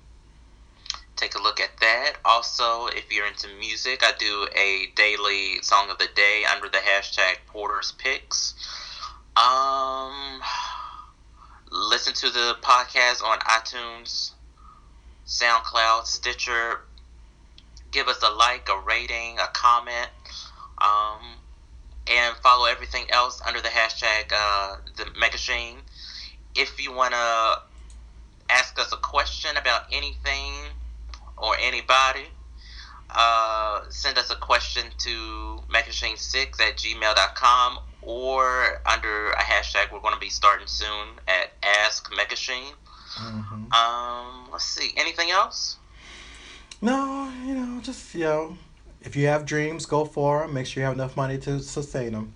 [1.16, 2.14] Take a look at that.
[2.24, 6.78] Also, if you're into music, I do a daily song of the day under the
[6.78, 8.54] hashtag Porter's Picks.
[9.36, 10.40] Um,
[11.70, 14.32] listen to the podcast on iTunes,
[15.26, 16.80] SoundCloud, Stitcher.
[17.90, 20.10] Give us a like, a rating, a comment.
[20.78, 21.39] Um,
[22.10, 25.76] and follow everything else under the hashtag uh, the Megashine.
[26.54, 27.62] If you want to
[28.50, 30.54] ask us a question about anything
[31.38, 32.26] or anybody,
[33.10, 40.14] uh, send us a question to megashine6 at gmail.com or under a hashtag we're going
[40.14, 42.72] to be starting soon at Ask Megashine.
[43.16, 43.72] Mm-hmm.
[43.72, 44.92] Um, let's see.
[44.96, 45.76] Anything else?
[46.80, 48.56] No, you know, just, you know,
[49.02, 50.54] if you have dreams, go for them.
[50.54, 52.34] Make sure you have enough money to sustain them.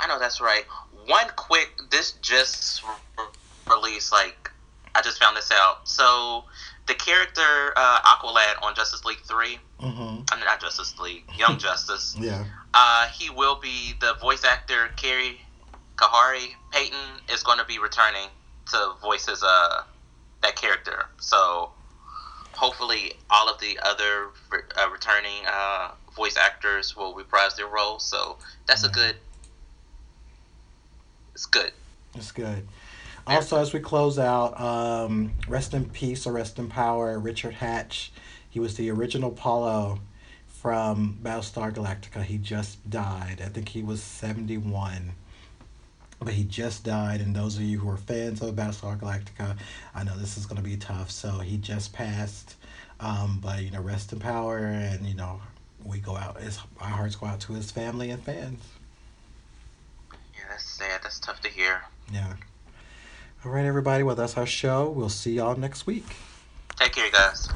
[0.00, 0.64] I know that's right.
[1.06, 3.24] One quick, this just re-
[3.68, 4.50] released, like,
[4.94, 5.88] I just found this out.
[5.88, 6.44] So,
[6.86, 10.00] the character uh, Aqualad on Justice League 3, Mm-hmm.
[10.30, 12.44] I mean, not Justice League, Young Justice, Yeah.
[12.74, 15.40] uh, he will be, the voice actor, Kerry
[15.96, 16.98] Khary Payton,
[17.32, 18.28] is going to be returning
[18.72, 19.82] to voice his, uh,
[20.42, 21.06] that character.
[21.18, 21.70] So,
[22.52, 28.04] hopefully, all of the other re- uh, returning uh, voice actors will reprise their roles.
[28.04, 29.16] So, that's a good.
[31.34, 31.72] It's good.
[32.14, 32.66] It's good.
[33.26, 38.12] Also, as we close out, um, rest in peace or rest in power, Richard Hatch.
[38.48, 40.00] He was the original Apollo
[40.48, 42.22] from Battlestar Galactica.
[42.24, 43.40] He just died.
[43.44, 45.12] I think he was 71.
[46.22, 49.56] But he just died, and those of you who are fans of Battlestar Galactica,
[49.94, 51.10] I know this is going to be tough.
[51.10, 52.56] So he just passed.
[53.00, 55.40] Um, but, you know, rest in power, and, you know,
[55.82, 58.62] we go out, his, our hearts go out to his family and fans.
[60.12, 61.00] Yeah, that's sad.
[61.02, 61.80] That's tough to hear.
[62.12, 62.34] Yeah.
[63.42, 64.02] All right, everybody.
[64.02, 64.90] Well, that's our show.
[64.90, 66.04] We'll see y'all next week.
[66.76, 67.48] Take care, guys.